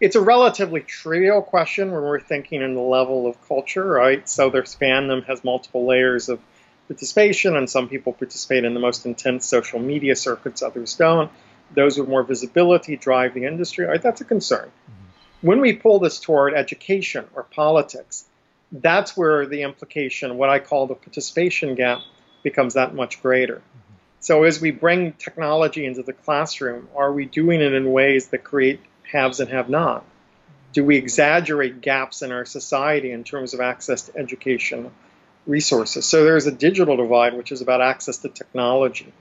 [0.00, 4.28] it's a relatively trivial question when we're thinking in the level of culture, right?
[4.28, 6.40] So their fandom has multiple layers of
[6.88, 11.30] participation, and some people participate in the most intense social media circuits, others don't.
[11.74, 13.86] Those with more visibility drive the industry.
[13.86, 14.02] Right?
[14.02, 14.68] That's a concern.
[14.68, 15.46] Mm-hmm.
[15.46, 18.24] When we pull this toward education or politics,
[18.72, 22.00] that's where the implication, what I call the participation gap,
[22.42, 23.62] becomes that much greater.
[24.24, 28.42] So as we bring technology into the classroom, are we doing it in ways that
[28.42, 30.02] create haves and have not?
[30.72, 34.90] Do we exaggerate gaps in our society in terms of access to education
[35.46, 36.06] resources?
[36.06, 39.12] So there's a digital divide, which is about access to technology.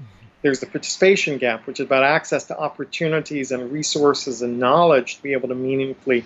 [0.42, 5.22] There's the participation gap, which is about access to opportunities and resources and knowledge to
[5.22, 6.24] be able to meaningfully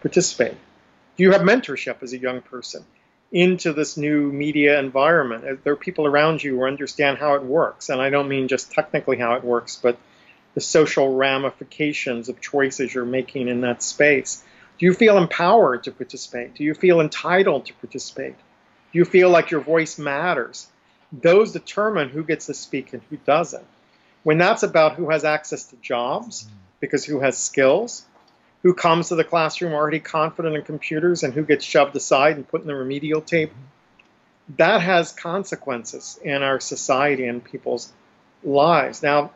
[0.00, 0.54] participate.
[1.16, 2.84] Do you have mentorship as a young person
[3.32, 5.44] into this new media environment?
[5.44, 8.46] Uh, there are people around you who understand how it works, and I don't mean
[8.46, 9.98] just technically how it works, but
[10.54, 14.44] the social ramifications of choices you're making in that space.
[14.78, 16.54] Do you feel empowered to participate?
[16.54, 18.34] Do you feel entitled to participate?
[18.92, 20.68] Do you feel like your voice matters?
[21.10, 23.64] Those determine who gets to speak and who doesn't.
[24.22, 26.50] When that's about who has access to jobs, mm.
[26.80, 28.04] because who has skills,
[28.62, 32.46] who comes to the classroom already confident in computers, and who gets shoved aside and
[32.46, 33.52] put in the remedial tape,
[34.56, 37.92] that has consequences in our society and people's
[38.44, 39.02] lives.
[39.02, 39.30] Now,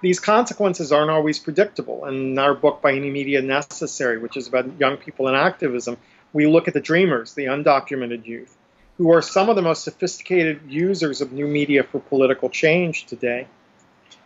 [0.00, 2.04] these consequences aren't always predictable.
[2.06, 5.96] In our book, By Any Media Necessary, which is about young people and activism,
[6.32, 8.56] we look at the dreamers, the undocumented youth,
[8.98, 13.46] who are some of the most sophisticated users of new media for political change today.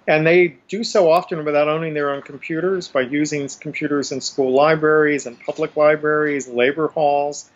[0.07, 4.53] And they do so often without owning their own computers, by using computers in school
[4.53, 7.51] libraries and public libraries, labor halls,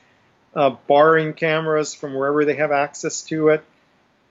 [0.54, 3.64] uh, borrowing cameras from wherever they have access to it,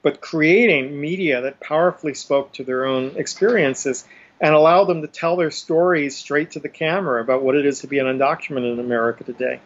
[0.03, 4.05] but creating media that powerfully spoke to their own experiences
[4.39, 7.79] and allowed them to tell their stories straight to the camera about what it is
[7.79, 9.59] to be an undocumented in America today.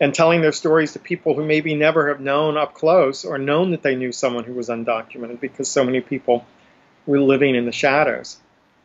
[0.00, 3.72] And telling their stories to people who maybe never have known up close or known
[3.72, 6.46] that they knew someone who was undocumented because so many people
[7.06, 8.38] were living in the shadows.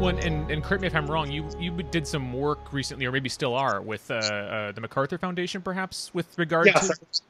[0.04, 1.32] Well, and, and correct me if I'm wrong.
[1.32, 5.16] You you did some work recently, or maybe still are, with uh, uh, the MacArthur
[5.16, 7.22] Foundation, perhaps, with regard yes, to.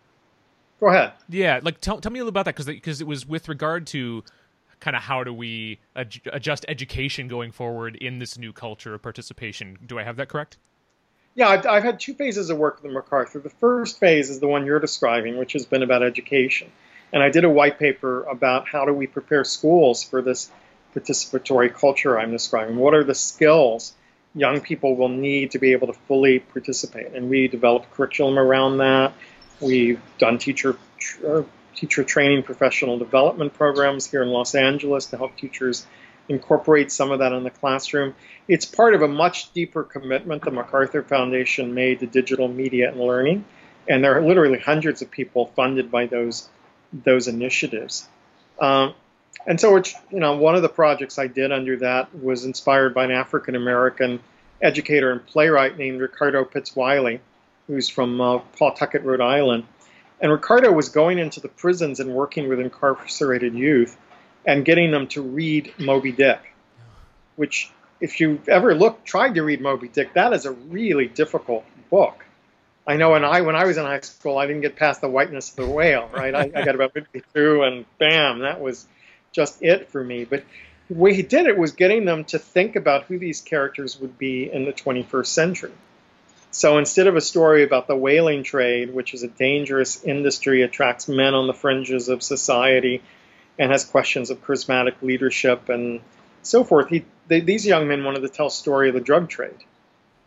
[0.80, 1.12] Go ahead.
[1.28, 3.87] Yeah, like tell tell me a little about that because because it was with regard
[3.88, 4.24] to
[4.80, 9.02] kind of how do we ad- adjust education going forward in this new culture of
[9.02, 9.78] participation.
[9.87, 10.56] Do I have that correct?
[11.37, 13.38] Yeah, I've, I've had two phases of work with the MacArthur.
[13.38, 16.72] The first phase is the one you're describing, which has been about education.
[17.12, 20.50] And I did a white paper about how do we prepare schools for this
[20.94, 22.76] participatory culture I'm describing?
[22.76, 23.92] What are the skills
[24.34, 27.12] young people will need to be able to fully participate?
[27.14, 29.12] And we develop curriculum around that.
[29.60, 30.76] We've done teacher
[31.26, 31.42] uh,
[31.74, 35.86] teacher training, professional development programs here in Los Angeles to help teachers
[36.28, 38.14] incorporate some of that in the classroom.
[38.48, 43.00] It's part of a much deeper commitment the MacArthur Foundation made to digital media and
[43.00, 43.44] learning,
[43.88, 46.48] and there are literally hundreds of people funded by those
[46.92, 48.08] those initiatives.
[48.60, 48.94] Um,
[49.46, 52.94] and so, which, you know, one of the projects I did under that was inspired
[52.94, 54.20] by an African American
[54.62, 57.20] educator and playwright named Ricardo Pitts Wiley,
[57.66, 59.64] who's from uh, Pawtucket, Rhode Island.
[60.20, 63.96] And Ricardo was going into the prisons and working with incarcerated youth
[64.46, 66.40] and getting them to read Moby Dick.
[67.37, 67.70] which
[68.00, 72.24] if you've ever looked, tried to read Moby Dick, that is a really difficult book.
[72.87, 75.08] I know when I when I was in high school, I didn't get past the
[75.08, 76.35] whiteness of the whale, right?
[76.35, 78.87] I, I got about 52, and bam, that was
[79.35, 80.24] just it for me.
[80.24, 80.44] But
[80.88, 84.16] the way he did it was getting them to think about who these characters would
[84.16, 85.72] be in the 21st century.
[86.50, 91.08] So instead of a story about the whaling trade, which is a dangerous industry, attracts
[91.08, 93.02] men on the fringes of society,
[93.58, 96.00] and has questions of charismatic leadership and
[96.42, 99.28] so forth, he, they, these young men wanted to tell a story of the drug
[99.28, 99.64] trade.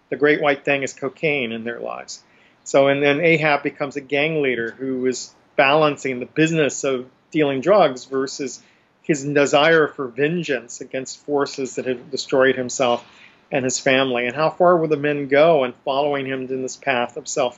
[0.10, 2.22] The great white thing is cocaine in their lives.
[2.64, 7.62] So, and then Ahab becomes a gang leader who is balancing the business of dealing
[7.62, 8.62] drugs versus
[9.08, 13.08] his desire for vengeance against forces that had destroyed himself
[13.50, 14.28] and his family.
[14.28, 17.58] And how far will the men go in following him in this path of self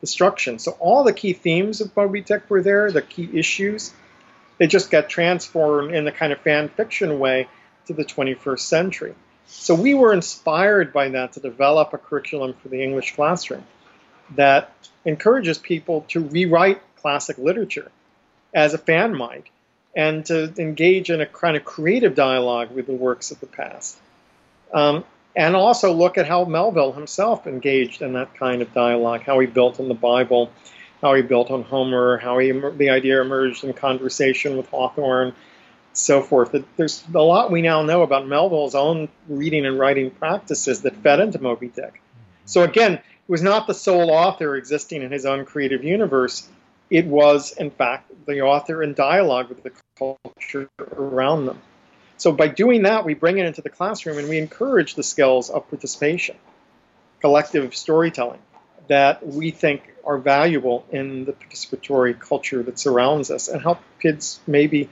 [0.00, 0.58] destruction?
[0.58, 3.92] So, all the key themes of Moby Dick were there, the key issues.
[4.58, 7.46] They just got transformed in the kind of fan fiction way
[7.86, 9.14] to the 21st century.
[9.46, 13.64] So, we were inspired by that to develop a curriculum for the English classroom
[14.34, 14.72] that
[15.04, 17.92] encourages people to rewrite classic literature
[18.52, 19.46] as a fan might
[19.94, 23.98] and to engage in a kind of creative dialogue with the works of the past.
[24.72, 29.38] Um, and also look at how Melville himself engaged in that kind of dialogue, how
[29.38, 30.50] he built on the Bible,
[31.00, 35.32] how he built on Homer, how he, the idea emerged in conversation with Hawthorne,
[35.92, 36.54] so forth.
[36.76, 41.20] There's a lot we now know about Melville's own reading and writing practices that fed
[41.20, 42.00] into Moby Dick.
[42.44, 46.48] So again, he was not the sole author existing in his own creative universe.
[46.90, 51.60] It was, in fact, the author in dialogue with the culture around them.
[52.16, 55.50] So by doing that, we bring it into the classroom and we encourage the skills
[55.50, 56.36] of participation,
[57.20, 58.40] collective storytelling
[58.88, 64.40] that we think are valuable in the participatory culture that surrounds us and help kids
[64.46, 64.88] maybe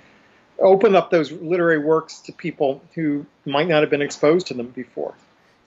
[0.58, 4.68] open up those literary works to people who might not have been exposed to them
[4.68, 5.14] before.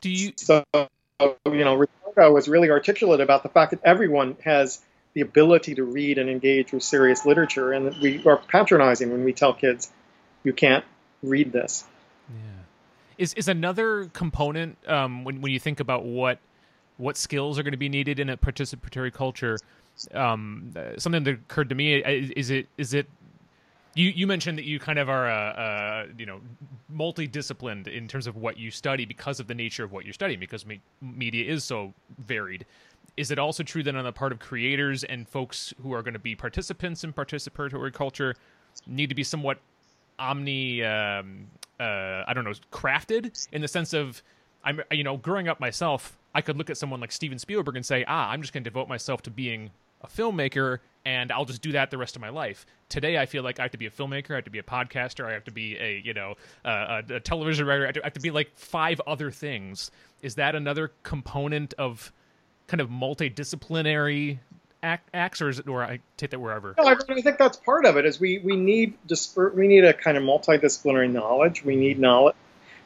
[0.01, 4.80] Do you so you know Ricardo was really articulate about the fact that everyone has
[5.20, 9.34] the ability to read and engage with serious literature, and we are patronizing when we
[9.34, 9.91] tell kids,
[10.43, 10.86] "You can't
[11.22, 11.84] read this."
[12.30, 12.63] Yeah,
[13.17, 16.39] is is another component um, when when you think about what
[16.97, 19.57] what skills are going to be needed in a participatory culture.
[20.13, 23.07] Um, something that occurred to me is it is it
[23.95, 26.39] you you mentioned that you kind of are a, a, you know
[26.95, 30.39] multidisciplined in terms of what you study because of the nature of what you're studying
[30.39, 32.65] because me- media is so varied
[33.20, 36.13] is it also true that on the part of creators and folks who are going
[36.13, 38.34] to be participants in participatory culture
[38.88, 39.59] need to be somewhat
[40.17, 41.45] omni um,
[41.82, 44.24] uh, i don't know crafted in the sense of
[44.63, 47.86] i'm you know growing up myself i could look at someone like steven spielberg and
[47.86, 49.70] say ah i'm just going to devote myself to being
[50.01, 52.65] a filmmaker and I'll just do that the rest of my life.
[52.89, 54.63] Today, I feel like I have to be a filmmaker, I have to be a
[54.63, 58.01] podcaster, I have to be a you know a, a television writer, I have, to,
[58.01, 59.91] I have to be like five other things.
[60.22, 62.11] Is that another component of
[62.70, 64.39] kind of multidisciplinary
[64.82, 66.76] acts, or is it, or I take that wherever?
[66.78, 68.05] No, I, I think that's part of it.
[68.05, 71.65] Is we we need disper- we need a kind of multidisciplinary knowledge.
[71.65, 72.36] We need knowledge.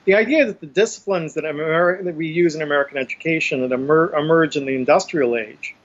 [0.05, 4.13] The idea that the disciplines that, Ameri- that we use in American education that emer-
[4.13, 5.75] emerge in the industrial age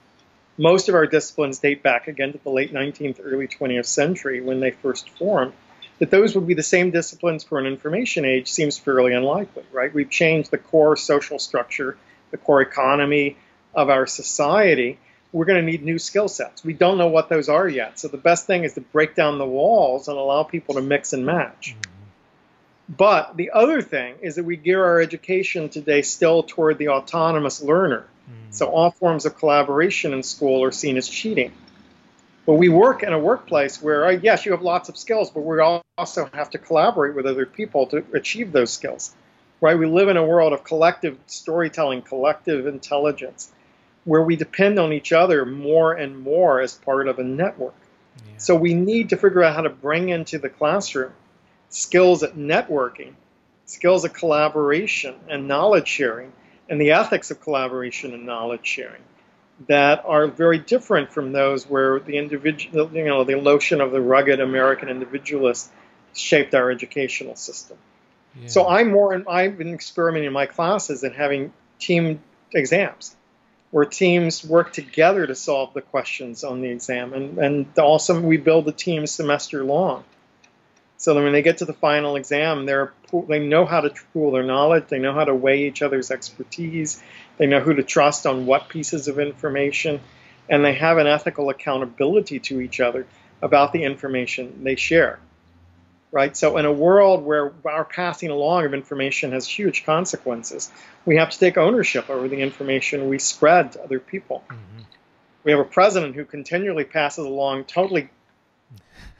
[0.59, 4.59] most of our disciplines date back again to the late 19th, early 20th century when
[4.59, 5.53] they first formed.
[5.99, 9.93] That those would be the same disciplines for an information age seems fairly unlikely, right?
[9.93, 11.97] We've changed the core social structure,
[12.31, 13.37] the core economy
[13.79, 14.99] of our society.
[15.31, 16.63] We're going to need new skill sets.
[16.63, 17.99] We don't know what those are yet.
[17.99, 21.13] So the best thing is to break down the walls and allow people to mix
[21.13, 21.75] and match.
[21.75, 22.95] Mm-hmm.
[22.97, 27.61] But the other thing is that we gear our education today still toward the autonomous
[27.61, 28.07] learner
[28.51, 31.51] so all forms of collaboration in school are seen as cheating.
[32.45, 35.41] But we work in a workplace where, uh, yes, you have lots of skills, but
[35.41, 39.13] we also have to collaborate with other people to achieve those skills.
[39.61, 39.77] Right?
[39.77, 43.51] We live in a world of collective storytelling, collective intelligence,
[44.09, 47.75] where we depend on each other more and more as part of a network.
[48.17, 48.33] Yeah.
[48.37, 51.13] So we need to figure out how to bring into the classroom
[51.69, 53.13] skills at networking,
[53.67, 56.33] skills at collaboration and knowledge sharing
[56.67, 59.03] and the ethics of collaboration and knowledge sharing
[59.67, 64.01] that are very different from those where the individual, you know, the notion of the
[64.01, 65.69] rugged American individualist
[66.15, 67.77] shaped our educational system.
[68.41, 68.47] Yeah.
[68.47, 72.21] So I'm more, and I've been experimenting in my classes and having team
[72.55, 73.15] exams
[73.71, 77.13] where teams work together to solve the questions on the exam.
[77.13, 80.03] And, and also we build the team semester long.
[80.97, 82.91] So that when they get to the final exam, they're,
[83.29, 87.01] they know how to pool their knowledge, they know how to weigh each other's expertise,
[87.37, 90.01] they know who to trust on what pieces of information,
[90.49, 93.07] and they have an ethical accountability to each other
[93.41, 95.19] about the information they share.
[96.11, 96.35] Right?
[96.35, 100.71] So in a world where our passing along of information has huge consequences,
[101.05, 104.43] we have to take ownership over the information we spread to other people.
[104.49, 104.81] Mm-hmm.
[105.43, 108.09] We have a president who continually passes along totally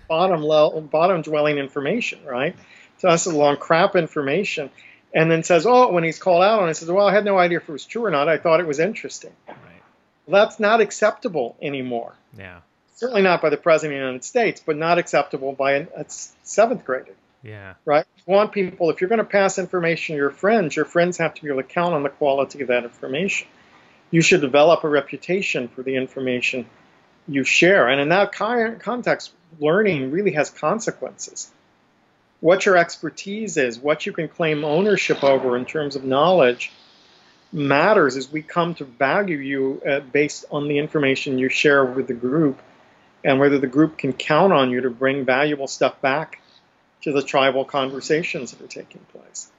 [0.07, 2.55] bottom level, bottom dwelling information, right?
[3.01, 4.69] Passes along crap information,
[5.13, 7.37] and then says, "Oh, when he's called out on it, says, well, I had no
[7.37, 8.27] idea if it was true or not.
[8.27, 9.57] I thought it was interesting." Right.
[10.25, 12.13] Well, that's not acceptable anymore.
[12.37, 12.59] Yeah
[12.99, 16.05] certainly not by the president of the United States, but not acceptable by a, a
[16.43, 17.13] seventh grader.
[17.41, 17.75] Yeah.
[17.85, 18.05] Right?
[18.17, 21.33] You want people, if you're going to pass information to your friends, your friends have
[21.35, 23.47] to be able to count on the quality of that information.
[24.11, 26.65] You should develop a reputation for the information
[27.25, 27.87] you share.
[27.87, 29.31] And in that context,
[29.61, 31.49] learning really has consequences.
[32.41, 36.73] What your expertise is, what you can claim ownership over in terms of knowledge,
[37.53, 42.07] matters as we come to value you uh, based on the information you share with
[42.07, 42.59] the group
[43.23, 46.41] and whether the group can count on you to bring valuable stuff back
[47.01, 49.51] to the tribal conversations that are taking place.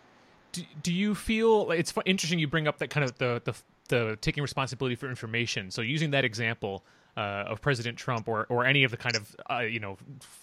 [0.53, 3.55] Do, do you feel it's interesting you bring up that kind of the, the,
[3.89, 5.71] the taking responsibility for information?
[5.71, 6.85] So using that example
[7.17, 9.97] uh, of President Trump or, or any of the kind of uh, you know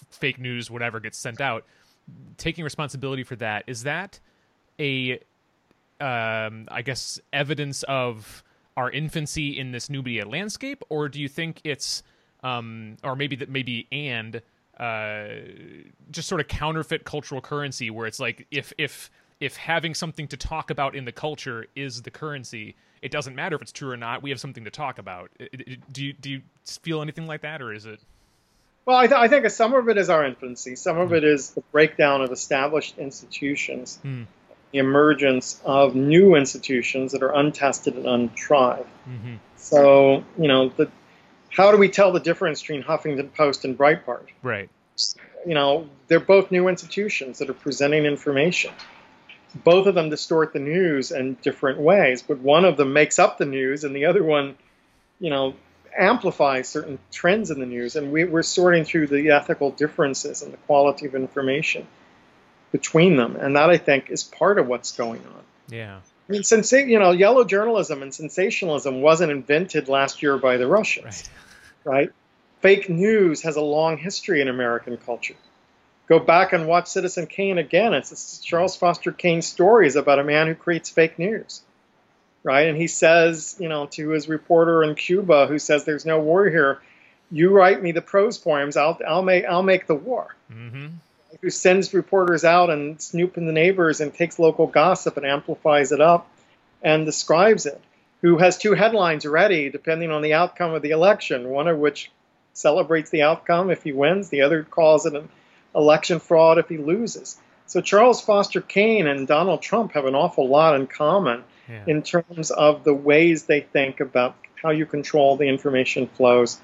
[0.10, 1.66] fake news whatever gets sent out,
[2.38, 4.20] taking responsibility for that is that
[4.80, 5.20] a
[6.00, 8.44] um, I guess evidence of
[8.76, 12.04] our infancy in this new media landscape, or do you think it's
[12.48, 14.42] um, or maybe that maybe and
[14.80, 15.28] uh,
[16.12, 20.38] just sort of counterfeit cultural currency where it's like if if if having something to
[20.38, 23.98] talk about in the culture is the currency, it doesn't matter if it's true or
[23.98, 24.24] not.
[24.24, 25.32] We have something to talk about.
[25.92, 28.00] Do you do you feel anything like that, or is it?
[28.86, 30.78] Well, I, th- I think some of it is our infancy.
[30.78, 31.18] Some of mm.
[31.18, 34.26] it is the breakdown of established institutions, mm.
[34.72, 38.86] the emergence of new institutions that are untested and untried.
[39.10, 39.36] Mm-hmm.
[39.58, 40.90] So, you know, the
[41.50, 44.28] how do we tell the difference between Huffington Post and Breitbart?
[44.42, 44.70] Right.
[45.46, 48.72] You know, they're both new institutions that are presenting information.
[49.64, 53.38] Both of them distort the news in different ways, but one of them makes up
[53.38, 54.56] the news, and the other one,
[55.20, 55.56] you know,
[55.98, 57.96] amplifies certain trends in the news.
[57.96, 61.88] And we, are sorting through the ethical differences and the quality of information
[62.72, 65.44] between them, and that I think is part of what's going on.
[65.70, 66.00] Yeah.
[66.28, 70.68] I mean, since you know, yellow journalism and sensationalism wasn't invented last year by the
[70.68, 71.06] Russians.
[71.06, 71.30] Right
[71.88, 72.12] right?
[72.62, 75.36] Fake news has a long history in American culture.
[76.08, 77.94] Go back and watch Citizen Kane again.
[77.94, 81.62] It's, it's Charles Foster Kane's stories about a man who creates fake news,
[82.44, 82.68] right?
[82.68, 86.50] And he says, you know, to his reporter in Cuba who says there's no war
[86.50, 86.82] here,
[87.32, 90.36] you write me the prose poems, I'll, I'll make I'll make the war.
[90.52, 90.88] Mm-hmm.
[91.42, 95.92] Who sends reporters out and snoop in the neighbors and takes local gossip and amplifies
[95.92, 96.30] it up
[96.82, 97.82] and describes it
[98.22, 102.12] who has two headlines ready depending on the outcome of the election, one of which
[102.54, 105.30] celebrates the outcome if he wins, the other calls it an
[105.76, 107.38] election fraud if he loses.
[107.68, 111.84] So Charles Foster Kane and Donald Trump have an awful lot in common yeah.
[111.86, 116.60] in terms of the ways they think about how you control the information flows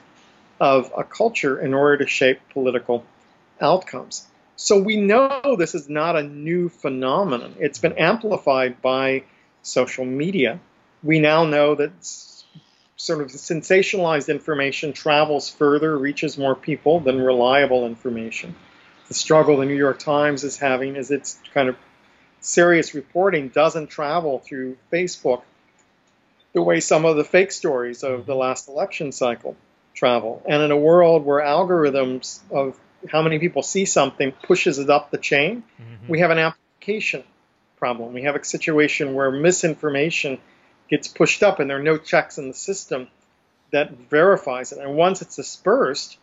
[0.60, 3.06] of a culture in order to shape political
[3.62, 4.26] outcomes.
[4.64, 7.56] So we know this is not a new phenomenon.
[7.60, 9.24] It's been amplified by
[9.62, 10.60] social media
[11.04, 11.92] we now know that
[12.96, 18.56] sort of sensationalized information travels further, reaches more people than reliable information.
[19.10, 21.76] The struggle the New York Times is having is its kind of
[22.40, 25.44] serious reporting doesn't travel through Facebook
[26.54, 28.42] the way some of the fake stories of the mm-hmm.
[28.42, 29.58] last election cycle
[29.94, 30.42] travel.
[30.48, 32.80] And in a world where algorithms of
[33.12, 36.08] how many people see something pushes it up the chain, mm-hmm.
[36.08, 37.24] we have an application
[37.78, 38.14] problem.
[38.14, 40.40] We have a situation where misinformation
[40.90, 43.08] gets pushed up and there are no checks in the system
[43.72, 44.80] that verifies it.
[44.80, 46.18] And once it's dispersed,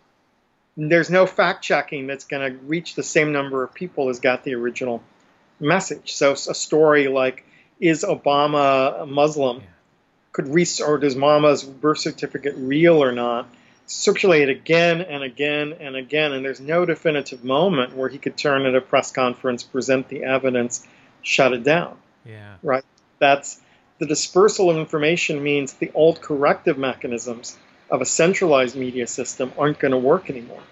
[0.76, 4.44] there's no fact checking that's going to reach the same number of people as got
[4.44, 5.02] the original
[5.58, 6.14] message.
[6.14, 7.44] So a story like,
[7.80, 9.62] is Obama a Muslim?
[10.32, 13.48] Could research, or does Obama's birth certificate real or not?
[13.92, 18.64] Circulate again and again and again, and there's no definitive moment where he could turn
[18.64, 20.86] at a press conference, present the evidence,
[21.22, 21.96] shut it down.
[22.24, 22.54] Yeah.
[22.62, 22.84] Right.
[23.18, 23.60] That's
[23.98, 27.58] the dispersal of information means the old corrective mechanisms
[27.90, 30.62] of a centralized media system aren't going to work anymore.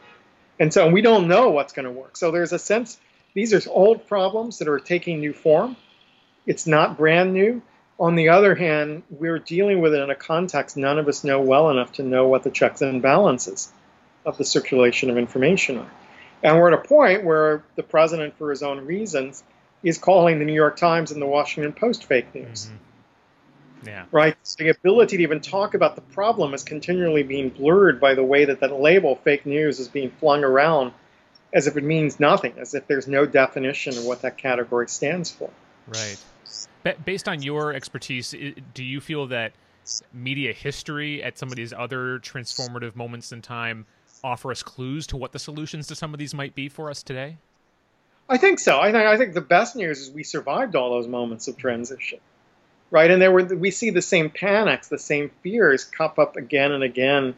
[0.60, 2.16] And so we don't know what's going to work.
[2.16, 3.00] So there's a sense
[3.34, 5.76] these are old problems that are taking new form.
[6.46, 7.62] It's not brand new.
[7.98, 11.40] On the other hand, we're dealing with it in a context none of us know
[11.40, 13.72] well enough to know what the checks and balances
[14.24, 15.90] of the circulation of information are.
[16.42, 19.42] And we're at a point where the president, for his own reasons,
[19.82, 22.66] is calling the New York Times and the Washington Post fake news.
[22.66, 23.86] Mm-hmm.
[23.86, 24.04] Yeah.
[24.10, 24.36] Right?
[24.58, 28.44] the ability to even talk about the problem is continually being blurred by the way
[28.44, 30.92] that that label, fake news, is being flung around
[31.52, 35.30] as if it means nothing, as if there's no definition of what that category stands
[35.30, 35.50] for.
[35.86, 36.18] Right.
[37.04, 38.34] Based on your expertise,
[38.74, 39.52] do you feel that
[40.12, 43.86] media history at some of these other transformative moments in time
[44.22, 47.02] offer us clues to what the solutions to some of these might be for us
[47.02, 47.36] today?
[48.28, 48.78] I think so.
[48.78, 52.18] I think I think the best news is we survived all those moments of transition,
[52.90, 53.10] right?
[53.10, 56.82] And there were we see the same panics, the same fears pop up again and
[56.82, 57.34] again,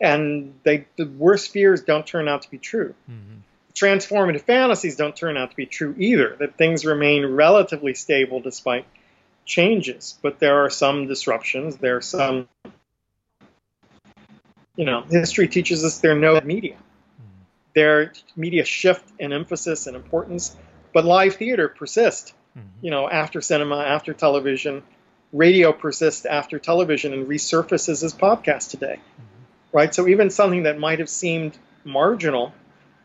[0.00, 2.94] and they the worst fears don't turn out to be true.
[3.10, 3.40] Mm-hmm.
[3.78, 6.36] Transformative fantasies don't turn out to be true either.
[6.38, 8.86] That things remain relatively stable despite
[9.44, 11.76] changes, but there are some disruptions.
[11.76, 12.48] There are some,
[14.76, 16.76] you know, history teaches us there are no media
[17.78, 20.56] their media shift in emphasis and importance,
[20.92, 22.32] but live theater persists.
[22.56, 22.68] Mm-hmm.
[22.82, 24.82] You know, after cinema, after television,
[25.32, 29.76] radio persists after television and resurfaces as podcast today, mm-hmm.
[29.76, 29.94] right?
[29.94, 32.52] So even something that might have seemed marginal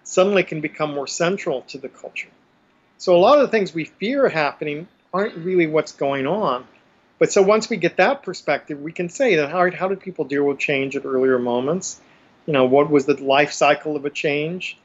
[0.04, 2.30] suddenly can become more central to the culture.
[2.98, 6.66] So a lot of the things we fear happening aren't really what's going on.
[7.20, 10.26] But so once we get that perspective, we can say that how, how did people
[10.26, 12.02] deal with change at earlier moments?
[12.46, 14.78] you know, what was the life cycle of a change?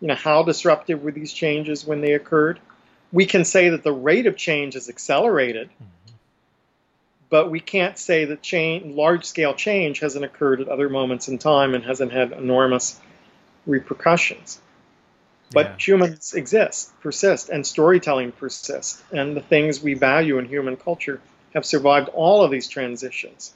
[0.00, 2.60] You know, how disruptive were these changes when they occurred?
[3.12, 6.14] We can say that the rate of change has accelerated, mm-hmm.
[7.30, 11.74] but we can't say that change, large-scale change hasn't occurred at other moments in time
[11.74, 13.00] and hasn't had enormous
[13.66, 14.60] repercussions.
[15.52, 15.76] But yeah.
[15.78, 21.20] humans exist, persist, and storytelling persists, and the things we value in human culture
[21.54, 23.54] have survived all of these transitions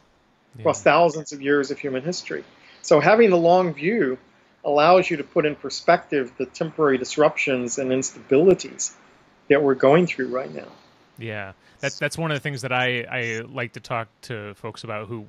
[0.55, 0.63] yeah.
[0.63, 2.45] across thousands of years of human history.
[2.83, 4.19] So having the long view
[4.65, 8.93] allows you to put in perspective the temporary disruptions and instabilities
[9.49, 10.69] that we're going through right now.
[11.21, 14.85] Yeah, that's that's one of the things that I, I like to talk to folks
[14.85, 15.25] about who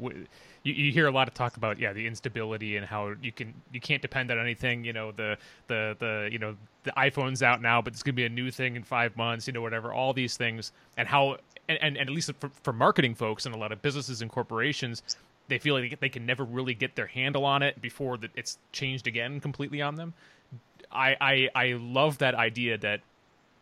[0.63, 3.53] you, you hear a lot of talk about yeah the instability and how you can
[3.71, 5.37] you can't depend on anything you know the
[5.67, 8.49] the the you know the iPhone's out now but it's going to be a new
[8.49, 11.37] thing in five months you know whatever all these things and how
[11.67, 14.31] and, and, and at least for, for marketing folks and a lot of businesses and
[14.31, 15.03] corporations
[15.51, 18.57] they feel like they can never really get their handle on it before that it's
[18.71, 20.13] changed again completely on them.
[20.89, 23.01] I, I I love that idea that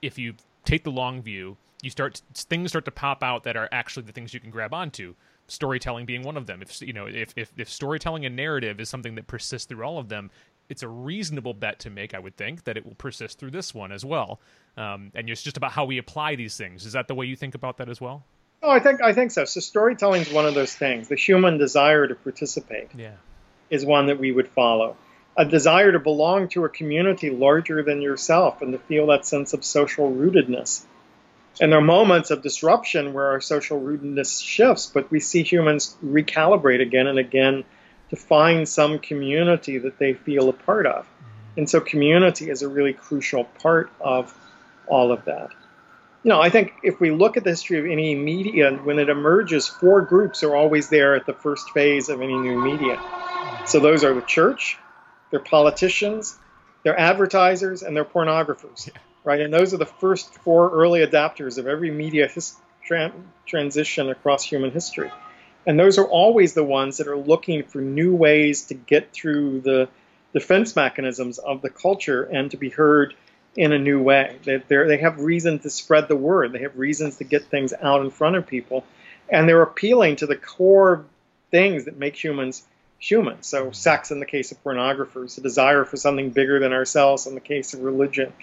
[0.01, 3.69] if you take the long view, you start things start to pop out that are
[3.71, 5.15] actually the things you can grab onto.
[5.47, 6.61] Storytelling being one of them.
[6.61, 9.97] If you know if if, if storytelling and narrative is something that persists through all
[9.97, 10.29] of them,
[10.69, 13.73] it's a reasonable bet to make, I would think, that it will persist through this
[13.73, 14.39] one as well.
[14.77, 16.85] Um, and it's just about how we apply these things.
[16.85, 18.23] Is that the way you think about that as well?
[18.61, 19.45] Oh, I think I think so.
[19.45, 21.07] So storytelling is one of those things.
[21.07, 23.15] The human desire to participate yeah.
[23.69, 24.97] is one that we would follow.
[25.37, 29.53] A desire to belong to a community larger than yourself and to feel that sense
[29.53, 30.83] of social rootedness.
[31.61, 35.95] And there are moments of disruption where our social rootedness shifts, but we see humans
[36.03, 37.63] recalibrate again and again
[38.09, 41.05] to find some community that they feel a part of.
[41.57, 44.33] And so community is a really crucial part of
[44.87, 45.51] all of that
[46.23, 49.09] you know, I think if we look at the history of any media, when it
[49.09, 53.01] emerges, four groups are always there at the first phase of any new media.
[53.65, 54.77] So those are the church,
[55.31, 56.37] they're politicians,
[56.83, 58.89] they're advertisers, and they're pornographers.
[59.29, 59.41] Right?
[59.41, 63.13] And those are the first four early adapters of every media his- tra-
[63.45, 65.11] transition across human history.
[65.67, 69.61] And those are always the ones that are looking for new ways to get through
[69.61, 69.87] the
[70.33, 73.13] defense mechanisms of the culture and to be heard
[73.55, 74.35] in a new way.
[74.45, 76.51] They, they have reason to spread the word.
[76.51, 78.83] They have reasons to get things out in front of people,
[79.29, 81.05] and they're appealing to the core
[81.51, 82.63] things that make humans
[82.97, 83.43] human.
[83.43, 87.35] So, sex in the case of pornographers, a desire for something bigger than ourselves in
[87.35, 88.33] the case of religion,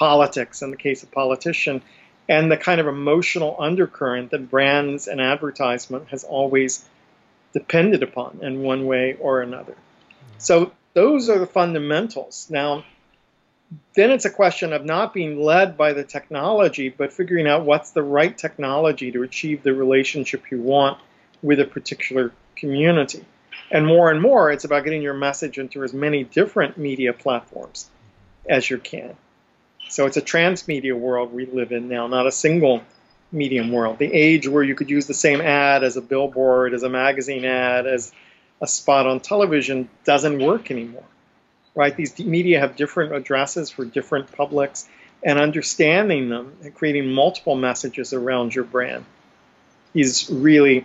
[0.00, 1.82] politics in the case of politician,
[2.26, 6.82] and the kind of emotional undercurrent that brands and advertisement has always
[7.52, 9.76] depended upon in one way or another.
[10.38, 12.48] So, those are the fundamentals.
[12.48, 12.84] Now,
[13.94, 17.90] then it's a question of not being led by the technology, but figuring out what's
[17.90, 20.98] the right technology to achieve the relationship you want
[21.42, 23.24] with a particular community.
[23.70, 27.90] And more and more, it's about getting your message into as many different media platforms
[28.48, 29.14] as you can.
[29.90, 32.82] So it's a transmedia world we live in now, not a single
[33.32, 33.98] medium world.
[33.98, 37.44] The age where you could use the same ad as a billboard, as a magazine
[37.44, 38.12] ad, as
[38.60, 41.04] a spot on television doesn't work anymore
[41.74, 41.96] right?
[41.96, 44.88] These media have different addresses for different publics,
[45.22, 49.04] and understanding them and creating multiple messages around your brand
[49.94, 50.84] is really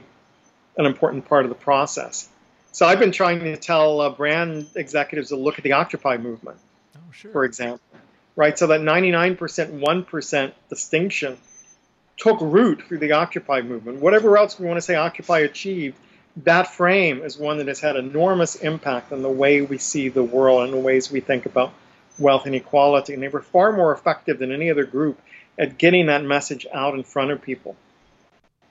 [0.78, 2.28] an important part of the process.
[2.74, 6.58] So I've been trying to tell uh, brand executives to look at the Occupy movement,
[6.98, 7.32] oh, sure.
[7.32, 7.80] for example,
[8.36, 8.58] right?
[8.58, 11.38] So that 99% 1% distinction
[12.18, 14.00] took root through the Occupy movement.
[14.02, 15.98] Whatever else we want to say Occupy achieved,
[16.44, 20.24] that frame is one that has had enormous impact on the way we see the
[20.24, 21.74] world and the ways we think about
[22.18, 25.20] wealth inequality, and they were far more effective than any other group
[25.58, 27.76] at getting that message out in front of people.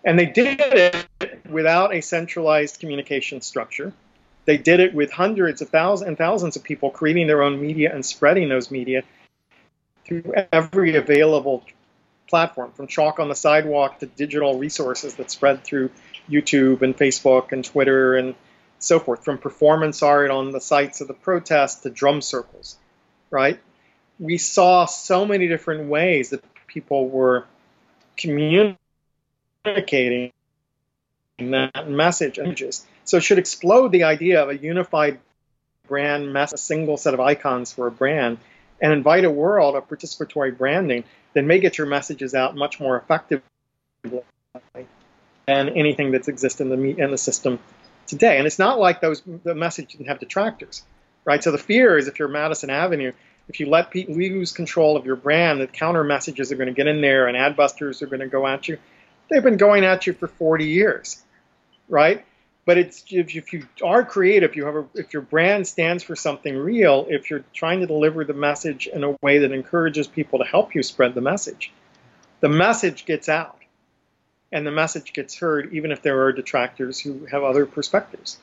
[0.04, 1.06] And they did it
[1.48, 3.92] without a centralized communication structure.
[4.44, 7.90] They did it with hundreds of thousands and thousands of people creating their own media
[7.94, 9.02] and spreading those media
[10.04, 11.64] through every available
[12.28, 15.90] platform, from chalk on the sidewalk to digital resources that spread through
[16.28, 18.34] YouTube and Facebook and Twitter and
[18.78, 22.76] so forth, from performance art on the sites of the protests to drum circles,
[23.30, 23.58] right?
[24.18, 27.46] We saw so many different ways that people were
[28.16, 28.78] communicating
[31.38, 32.86] that message images.
[33.04, 35.18] So it should explode the idea of a unified
[35.88, 38.38] brand a single set of icons for a brand,
[38.84, 42.98] and invite a world of participatory branding that may get your messages out much more
[42.98, 43.42] effectively
[45.46, 47.58] than anything that exists in the in the system
[48.06, 48.36] today.
[48.36, 50.84] And it's not like those the message didn't have detractors,
[51.24, 51.42] right?
[51.42, 53.12] So the fear is if you're Madison Avenue,
[53.48, 56.74] if you let people lose control of your brand, the counter messages are going to
[56.74, 58.76] get in there and adbusters are going to go at you.
[59.30, 61.22] They've been going at you for 40 years,
[61.88, 62.22] right?
[62.66, 66.16] But it's if, if you are creative, you have a, if your brand stands for
[66.16, 70.38] something real, if you're trying to deliver the message in a way that encourages people
[70.38, 71.72] to help you spread the message,
[72.40, 73.58] the message gets out,
[74.50, 78.38] and the message gets heard, even if there are detractors who have other perspectives.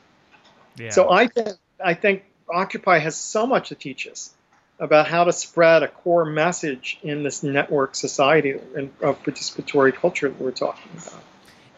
[0.77, 0.89] Yeah.
[0.91, 1.49] So I think
[1.83, 4.33] I think Occupy has so much to teach us
[4.79, 10.29] about how to spread a core message in this network society and of participatory culture
[10.29, 11.23] that we're talking about.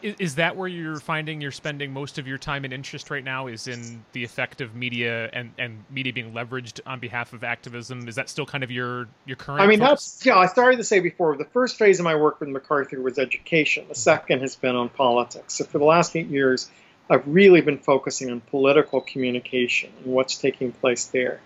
[0.04, 3.24] Is, is, that where you're finding you're spending most of your time and interest right
[3.24, 3.46] now?
[3.46, 8.06] Is in the effect of media and, and media being leveraged on behalf of activism?
[8.06, 9.62] Is that still kind of your your current?
[9.62, 10.12] I mean, focus?
[10.12, 10.36] that's yeah.
[10.36, 11.38] I started to say before.
[11.38, 13.84] The first phase of my work with MacArthur was education.
[13.88, 13.98] The mm-hmm.
[13.98, 15.54] second has been on politics.
[15.54, 16.70] So for the last eight years,
[17.08, 21.40] I've really been focusing on political communication and what's taking place there.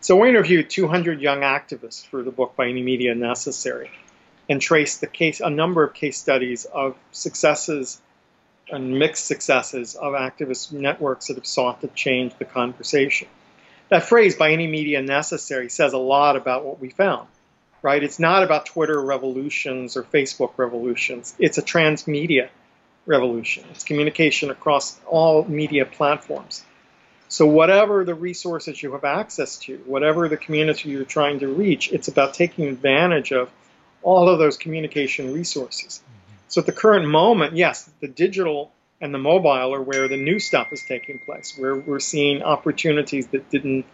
[0.00, 3.90] So we interviewed 200 young activists for the book By Any Media Necessary
[4.48, 8.00] and traced the case, a number of case studies of successes
[8.70, 13.28] and mixed successes of activist networks that have sought to change the conversation.
[13.88, 17.28] That phrase, by any media necessary, says a lot about what we found,
[17.82, 18.02] right?
[18.02, 21.34] It's not about Twitter revolutions or Facebook revolutions.
[21.38, 22.48] It's a transmedia
[23.06, 23.64] revolution.
[23.70, 26.64] It's communication across all media platforms.
[27.28, 31.92] So, whatever the resources you have access to, whatever the community you're trying to reach,
[31.92, 33.50] it's about taking advantage of
[34.04, 36.00] all of those communication resources.
[36.00, 36.36] Mm-hmm.
[36.48, 40.38] So, at the current moment, yes, the digital and the mobile are where the new
[40.38, 43.84] stuff is taking place, where we're seeing opportunities that didn't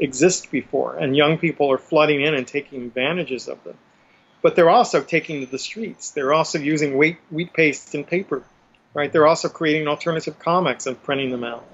[0.00, 3.78] exist before, and young people are flooding in and taking advantages of them.
[4.42, 6.10] But they're also taking to the streets.
[6.10, 8.42] They're also using wheat, wheat paste and paper,
[8.94, 9.12] right?
[9.12, 11.64] They're also creating alternative comics and printing them out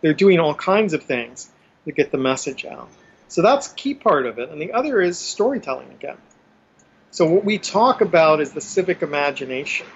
[0.00, 1.50] they're doing all kinds of things
[1.84, 2.88] to get the message out.
[3.28, 4.50] So that's a key part of it.
[4.50, 6.16] And the other is storytelling again.
[7.10, 9.86] So what we talk about is the civic imagination.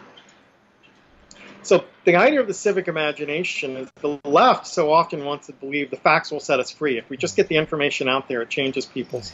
[1.62, 5.90] So the idea of the civic imagination is the left so often wants to believe
[5.90, 6.96] the facts will set us free.
[6.96, 9.32] If we just get the information out there, it changes people's.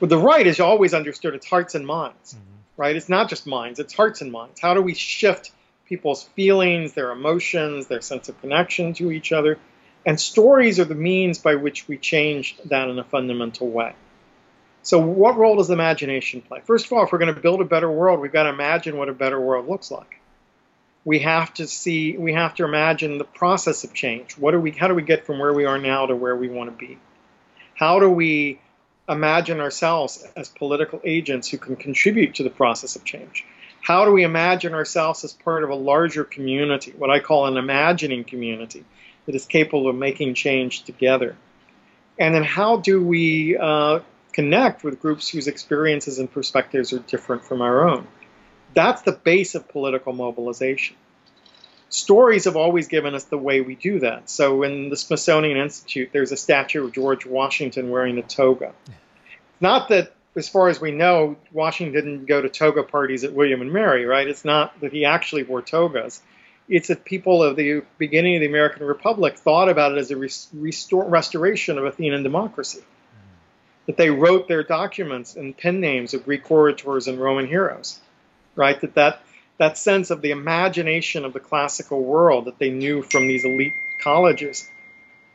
[0.00, 2.44] But the right is always understood it's hearts and minds, mm-hmm.
[2.76, 2.94] right?
[2.94, 4.60] It's not just minds, it's hearts and minds.
[4.60, 5.50] How do we shift
[5.86, 9.58] people's feelings, their emotions, their sense of connection to each other.
[10.06, 13.94] And stories are the means by which we change that in a fundamental way.
[14.84, 16.60] So, what role does imagination play?
[16.64, 18.96] First of all, if we're going to build a better world, we've got to imagine
[18.96, 20.20] what a better world looks like.
[21.04, 24.38] We have to see, we have to imagine the process of change.
[24.38, 26.48] What do we, how do we get from where we are now to where we
[26.48, 26.98] want to be?
[27.74, 28.60] How do we
[29.08, 33.44] imagine ourselves as political agents who can contribute to the process of change?
[33.84, 37.58] how do we imagine ourselves as part of a larger community, what I call an
[37.58, 38.82] imagining community
[39.26, 41.36] that is capable of making change together?
[42.18, 44.00] And then how do we uh,
[44.34, 48.06] connect with groups whose experiences and perspectives are different from our own?
[48.74, 50.96] That's the base of political mobilization.
[51.88, 54.28] Stories have always given us the way we do that.
[54.28, 58.72] So in the Smithsonian Institute, there's a statue of George Washington wearing a toga.
[59.60, 63.60] Not that as far as we know, Washington didn't go to toga parties at William
[63.60, 64.26] and Mary, right?
[64.26, 66.20] It's not that he actually wore togas.
[66.68, 70.16] It's that people of the beginning of the American Republic thought about it as a
[70.16, 72.82] restoration of Athenian democracy.
[73.86, 78.00] That they wrote their documents in pen names of Greek orators and Roman heroes,
[78.56, 78.80] right?
[78.80, 79.20] That, that
[79.58, 83.74] that sense of the imagination of the classical world that they knew from these elite
[84.02, 84.68] colleges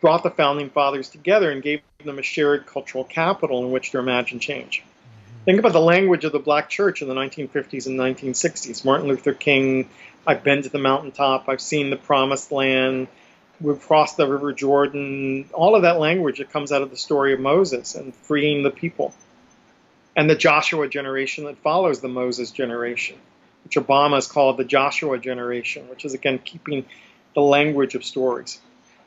[0.01, 3.99] brought the founding fathers together and gave them a shared cultural capital in which to
[3.99, 4.81] imagine change.
[4.81, 5.43] Mm-hmm.
[5.45, 8.83] Think about the language of the black church in the 1950s and 1960s.
[8.83, 9.89] Martin Luther King,
[10.27, 13.07] I've been to the mountaintop, I've seen the promised land,
[13.61, 17.33] we've crossed the River Jordan, all of that language that comes out of the story
[17.33, 19.13] of Moses and freeing the people.
[20.15, 23.17] And the Joshua generation that follows the Moses generation,
[23.63, 26.85] which Obama has called the Joshua generation, which is again keeping
[27.35, 28.59] the language of stories.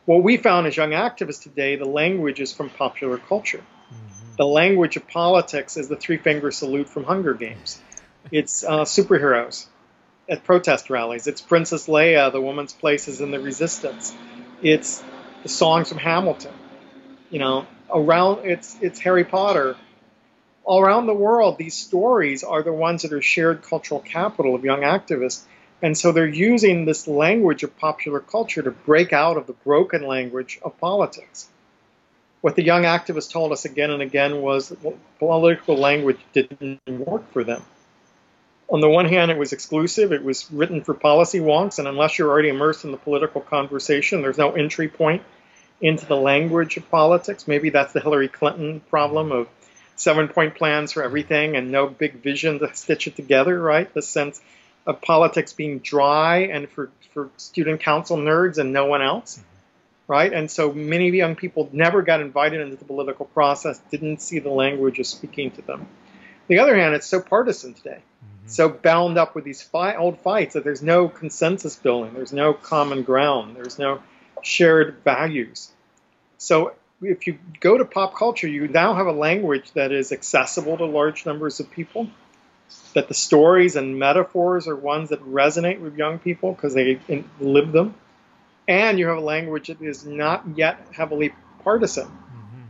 [0.04, 3.58] What we found as young activists today, the language is from popular culture.
[3.58, 4.36] Mm-hmm.
[4.36, 7.80] The language of politics is the three finger salute from Hunger Games.
[8.30, 9.66] It's uh, superheroes
[10.28, 11.26] at protest rallies.
[11.26, 14.14] It's Princess Leia, the woman's place is in the resistance.
[14.62, 15.02] It's
[15.42, 16.52] the songs from Hamilton.
[17.30, 19.76] You know, around it's it's Harry Potter.
[20.64, 24.64] All around the world, these stories are the ones that are shared cultural capital of
[24.64, 25.42] young activists.
[25.82, 30.06] And so they're using this language of popular culture to break out of the broken
[30.06, 31.48] language of politics.
[32.40, 34.72] What the young activists told us again and again was
[35.18, 37.64] political language didn't work for them
[38.68, 40.12] on the one hand, it was exclusive.
[40.12, 44.22] It was written for policy wonks, and unless you're already immersed in the political conversation,
[44.22, 45.22] there's no entry point
[45.80, 47.46] into the language of politics.
[47.46, 49.48] Maybe that's the Hillary Clinton problem of
[49.96, 53.92] seven point plans for everything and no big vision to stitch it together, right?
[53.92, 54.40] The sense
[54.86, 59.40] of politics being dry and for, for student council nerds and no one else,
[60.08, 60.32] right?
[60.32, 64.50] And so many young people never got invited into the political process, didn't see the
[64.50, 65.86] language as speaking to them.
[66.48, 67.98] The other hand, it's so partisan today
[68.46, 72.52] so bound up with these fi- old fights that there's no consensus building, there's no
[72.52, 74.02] common ground, there's no
[74.42, 75.70] shared values.
[76.38, 80.76] So if you go to pop culture, you now have a language that is accessible
[80.78, 82.08] to large numbers of people,
[82.94, 87.00] that the stories and metaphors are ones that resonate with young people because they
[87.40, 87.94] live them,
[88.68, 91.32] and you have a language that is not yet heavily
[91.64, 92.06] partisan.
[92.06, 92.64] Mm-hmm.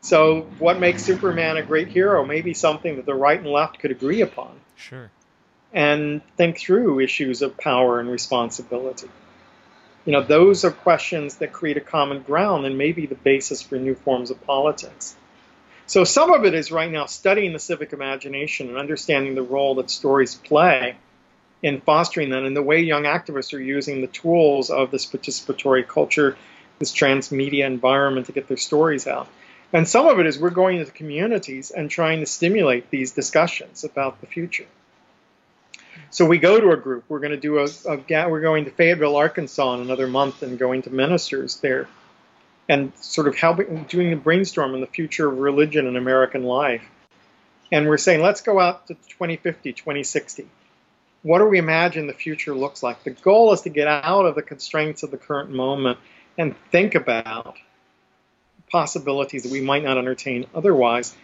[0.00, 3.78] So, what makes Superman a great hero may be something that the right and left
[3.78, 4.60] could agree upon.
[4.76, 5.10] Sure.
[5.72, 9.08] And think through issues of power and responsibility.
[10.04, 13.62] You know, those are questions that create a common ground and may be the basis
[13.62, 15.16] for new forms of politics.
[15.86, 19.74] So some of it is right now studying the civic imagination and understanding the role
[19.76, 20.96] that stories play
[21.62, 25.86] in fostering that and the way young activists are using the tools of this participatory
[25.86, 26.36] culture,
[26.78, 29.28] this transmedia environment to get their stories out.
[29.74, 33.82] And some of it is we're going into communities and trying to stimulate these discussions
[33.82, 34.66] about the future.
[36.10, 37.04] So we go to a group.
[37.08, 40.60] We're going to do a, a we're going to Fayetteville, Arkansas in another month and
[40.60, 41.88] going to ministers there
[42.68, 46.84] and sort of helping doing a brainstorm on the future of religion in American life.
[47.72, 50.46] And we're saying, let's go out to 2050, 2060.
[51.22, 53.02] What do we imagine the future looks like?
[53.02, 55.98] The goal is to get out of the constraints of the current moment
[56.38, 57.56] and think about
[58.74, 61.14] possibilities that we might not entertain otherwise.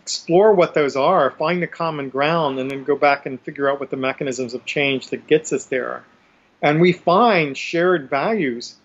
[0.00, 3.80] Explore what those are, find the common ground, and then go back and figure out
[3.80, 6.04] what the mechanisms of change that gets us there.
[6.62, 8.76] And we find shared values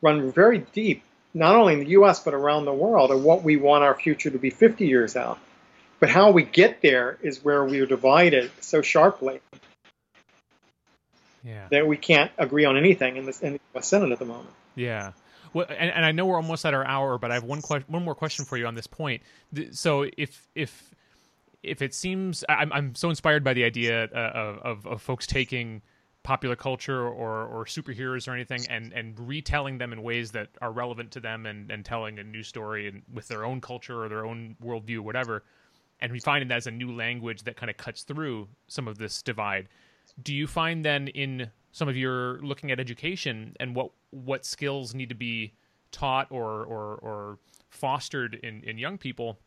[0.00, 1.04] run very deep,
[1.34, 4.30] not only in the US but around the world, of what we want our future
[4.30, 5.38] to be 50 years out.
[6.00, 9.40] But how we get there is where we are divided so sharply
[11.44, 11.68] yeah.
[11.70, 14.50] that we can't agree on anything in, this, in the US Senate at the moment.
[14.74, 15.12] Yeah.
[15.54, 17.92] Well, and, and, I know we're almost at our hour, but I have one question,
[17.92, 19.22] one more question for you on this point.
[19.72, 20.94] So if if
[21.62, 25.26] if it seems, I'm I'm so inspired by the idea uh, of, of, of folks
[25.26, 25.82] taking
[26.22, 30.72] popular culture or or superheroes or anything and and retelling them in ways that are
[30.72, 34.08] relevant to them and and telling a new story and with their own culture or
[34.08, 35.44] their own worldview, whatever.
[36.00, 38.98] And we find that as a new language that kind of cuts through some of
[38.98, 39.68] this divide.
[40.20, 44.94] Do you find then in some of your looking at education and what what skills
[44.94, 45.52] need to be
[45.90, 47.38] taught or or, or
[47.70, 49.38] fostered in, in young people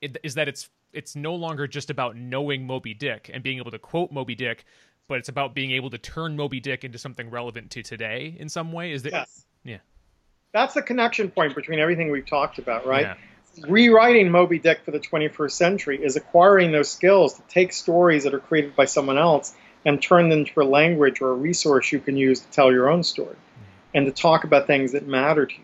[0.00, 3.78] is that it's it's no longer just about knowing Moby Dick and being able to
[3.78, 4.64] quote Moby Dick,
[5.06, 8.48] but it's about being able to turn Moby Dick into something relevant to today in
[8.48, 8.92] some way.
[8.92, 9.44] Is that yes.
[9.64, 9.78] yeah?
[10.52, 13.02] That's the connection point between everything we've talked about, right?
[13.02, 13.66] Yeah.
[13.68, 18.32] Rewriting Moby Dick for the 21st century is acquiring those skills to take stories that
[18.32, 19.54] are created by someone else
[19.84, 22.90] and turn them into a language or a resource you can use to tell your
[22.90, 23.62] own story mm-hmm.
[23.94, 25.62] and to talk about things that matter to you.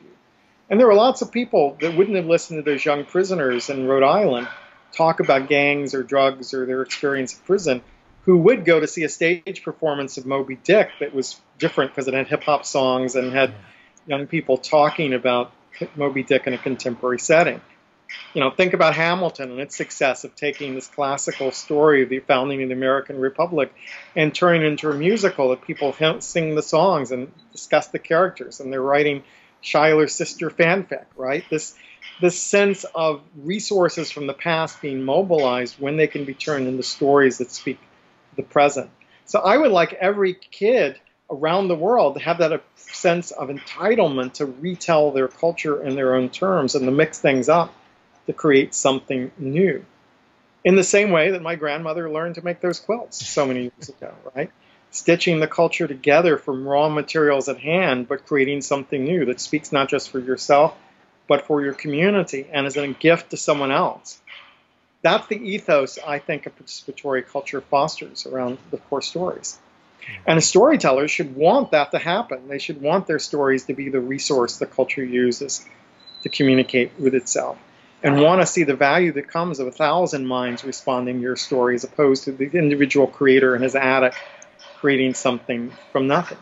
[0.71, 3.87] And there were lots of people that wouldn't have listened to those young prisoners in
[3.87, 4.49] Rhode Island
[4.93, 7.83] talk about gangs or drugs or their experience in prison
[8.23, 12.09] who would go to see a stage performance of Moby Dick that was different because
[12.09, 14.11] it had hip hop songs and had mm-hmm.
[14.11, 15.53] young people talking about
[15.97, 17.61] Moby Dick in a contemporary setting
[18.35, 22.19] you know, think about Hamilton and its success of taking this classical story of the
[22.19, 23.73] founding of the American Republic
[24.17, 28.61] and turning it into a musical that people sing the songs and discuss the characters,
[28.61, 29.23] and they're writing
[29.62, 31.45] Schuyler's sister fanfic, right?
[31.49, 31.75] This
[32.21, 36.83] this sense of resources from the past being mobilized when they can be turned into
[36.83, 37.79] stories that speak
[38.37, 38.91] the present.
[39.25, 41.01] So I would like every kid
[41.31, 46.15] around the world to have that sense of entitlement to retell their culture in their
[46.15, 47.75] own terms and to mix things up
[48.27, 49.85] to create something new.
[50.64, 53.91] In the same way that my grandmother learned to make those quilts so many years
[53.91, 54.51] ago, right?
[54.91, 59.72] Stitching the culture together from raw materials at hand, but creating something new that speaks
[59.72, 60.75] not just for yourself,
[61.29, 64.20] but for your community and is a gift to someone else.
[65.03, 69.59] That's the ethos I think a participatory culture fosters around the core stories.
[70.27, 72.49] And storytellers should want that to happen.
[72.49, 75.66] They should want their stories to be the resource the culture uses
[76.22, 77.59] to communicate with itself
[78.05, 81.37] and want to see the value that comes of a thousand minds responding to your
[81.37, 84.15] story as opposed to the individual creator in his attic
[84.79, 86.37] creating something from nothing.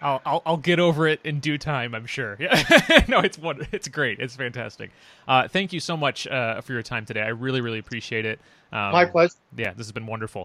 [0.00, 1.94] I'll, I'll, I'll get over it in due time.
[1.94, 2.36] I'm sure.
[2.44, 3.04] Yeah.
[3.08, 3.66] no, it's one.
[3.72, 4.20] It's great.
[4.20, 4.90] It's fantastic.
[5.26, 7.22] Uh, thank you so much uh, for your time today.
[7.22, 8.38] I really really appreciate it.
[8.70, 9.34] Um, My pleasure.
[9.56, 10.32] Yeah, this has been wonderful.